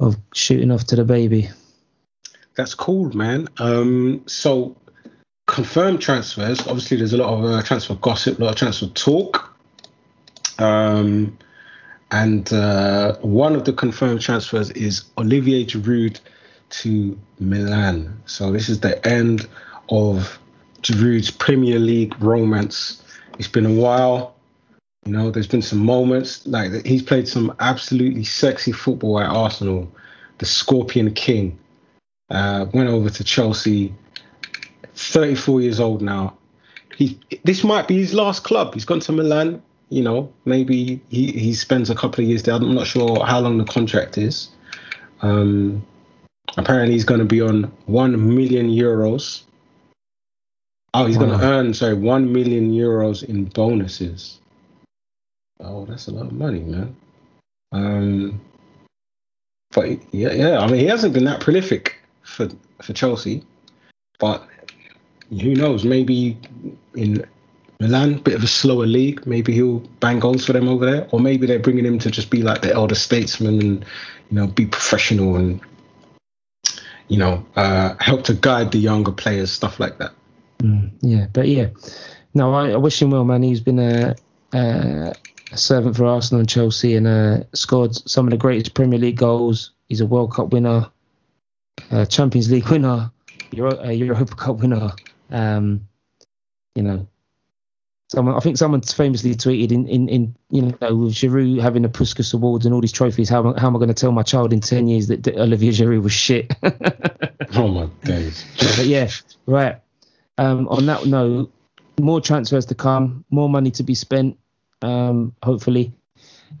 [0.00, 1.50] of shooting off to the baby.
[2.56, 3.48] That's cool, man.
[3.58, 4.76] Um, so
[5.46, 6.60] confirmed transfers.
[6.66, 9.54] Obviously, there's a lot of uh, transfer gossip, a lot of transfer talk.
[10.58, 11.36] Um,
[12.10, 16.20] and uh, one of the confirmed transfers is Olivier Giroud
[16.70, 18.22] to Milan.
[18.26, 19.48] So this is the end
[19.88, 20.38] of
[20.82, 23.02] Giroud's Premier League romance.
[23.38, 24.34] It's been a while.
[25.04, 29.90] You know, there's been some moments like he's played some absolutely sexy football at Arsenal.
[30.38, 31.58] The Scorpion King
[32.30, 33.94] uh, went over to Chelsea.
[34.94, 36.36] 34 years old now.
[36.96, 38.74] He this might be his last club.
[38.74, 39.62] He's gone to Milan.
[39.90, 42.54] You know, maybe he, he spends a couple of years there.
[42.54, 44.48] I'm not sure how long the contract is.
[45.20, 45.84] Um,
[46.56, 49.42] apparently, he's going to be on one million euros.
[50.94, 54.40] Oh, he's going to earn sorry one million euros in bonuses.
[55.58, 56.96] Oh, that's a lot of money, man.
[57.72, 58.40] Um,
[59.72, 60.58] but yeah, yeah.
[60.60, 62.48] I mean, he hasn't been that prolific for
[62.80, 63.42] for Chelsea,
[64.20, 64.46] but
[65.30, 65.84] who knows?
[65.84, 66.38] Maybe
[66.94, 67.26] in
[67.80, 69.26] Milan, bit of a slower league.
[69.26, 72.30] Maybe he'll bang goals for them over there, or maybe they're bringing him to just
[72.30, 73.84] be like the elder statesman and
[74.30, 75.60] you know be professional and
[77.08, 80.12] you know uh, help to guide the younger players, stuff like that.
[80.58, 81.68] Mm, yeah, but yeah,
[82.34, 83.42] no, I, I wish him well, man.
[83.42, 84.14] He's been a,
[84.52, 85.14] a,
[85.52, 89.16] a servant for Arsenal and Chelsea, and uh, scored some of the greatest Premier League
[89.16, 89.72] goals.
[89.88, 90.90] He's a World Cup winner,
[91.90, 93.10] uh, Champions League winner,
[93.52, 94.92] Euro, uh, Europa Cup winner.
[95.30, 95.86] Um,
[96.74, 97.06] you know,
[98.08, 101.88] someone I think someone famously tweeted in, in, in you know with Giroud having the
[101.88, 103.28] Puskas Awards and all these trophies.
[103.28, 105.22] How, am I- how am I going to tell my child in ten years that,
[105.24, 106.52] that Olivier Giroud was shit?
[107.56, 108.44] Oh my days!
[108.76, 109.08] but yeah,
[109.46, 109.76] right.
[110.38, 111.52] Um, on that note,
[112.00, 114.36] more transfers to come, more money to be spent.
[114.82, 115.92] Um, hopefully,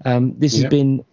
[0.04, 0.62] um, this Yeah.
[0.62, 1.04] has been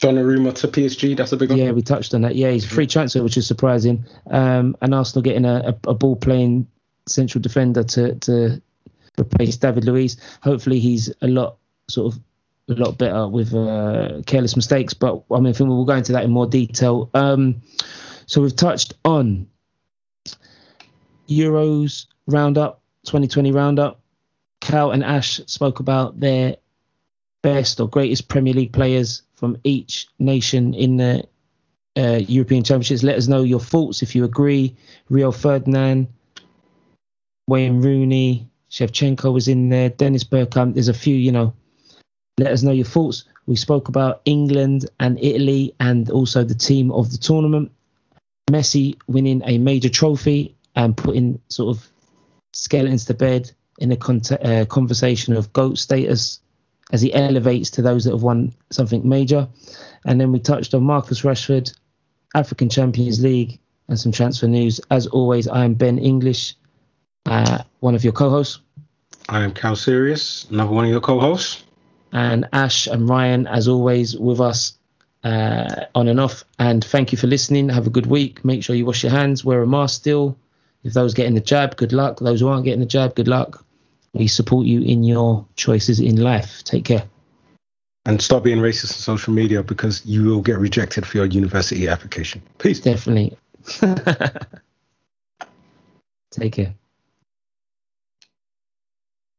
[0.00, 1.16] Donnarumma to PSG.
[1.16, 1.58] That's a big one.
[1.58, 1.72] yeah.
[1.72, 2.36] We touched on that.
[2.36, 4.04] Yeah, he's a free transfer, which is surprising.
[4.30, 6.68] Um, and Arsenal getting a, a, a ball playing
[7.06, 8.62] central defender to to
[9.18, 10.16] replace David Luiz.
[10.42, 11.56] Hopefully, he's a lot
[11.88, 12.20] sort of
[12.68, 14.94] a lot better with uh, careless mistakes.
[14.94, 17.10] But I mean, I think we'll go into that in more detail.
[17.14, 17.60] Um,
[18.26, 19.48] so we've touched on
[21.28, 24.00] Euros roundup, 2020 roundup.
[24.60, 26.56] Cal and Ash spoke about their
[27.42, 31.24] best or greatest Premier League players from each nation in the
[31.96, 33.02] uh, European Championships.
[33.02, 34.76] Let us know your thoughts if you agree.
[35.08, 36.08] Rio Ferdinand,
[37.46, 40.74] Wayne Rooney, Shevchenko was in there, Dennis Bergkamp.
[40.74, 41.54] There's a few, you know.
[42.38, 43.24] Let us know your thoughts.
[43.46, 47.72] We spoke about England and Italy and also the team of the tournament.
[48.50, 51.86] Messi winning a major trophy and putting sort of
[52.52, 56.40] skeletons to bed in a con- uh, conversation of GOAT status
[56.92, 59.48] as he elevates to those that have won something major.
[60.06, 61.76] And then we touched on Marcus Rashford,
[62.34, 63.58] African Champions League,
[63.88, 64.80] and some transfer news.
[64.90, 66.54] As always, I am Ben English,
[67.26, 68.60] uh, one of your co hosts.
[69.28, 71.64] I am Cal Sirius, another one of your co-hosts.
[72.12, 74.78] and Ash and Ryan, as always, with us
[75.24, 76.44] uh, on and off.
[76.58, 77.68] And thank you for listening.
[77.68, 78.44] Have a good week.
[78.44, 80.38] Make sure you wash your hands, wear a mask still.
[80.84, 82.20] If those getting the jab, good luck.
[82.20, 83.64] Those who aren't getting the jab, good luck.
[84.12, 86.64] We support you in your choices in life.
[86.64, 87.04] Take care.
[88.06, 91.88] And stop being racist on social media because you will get rejected for your university
[91.88, 92.40] application.
[92.58, 92.80] Peace.
[92.80, 93.36] Definitely.
[96.30, 96.74] Take care.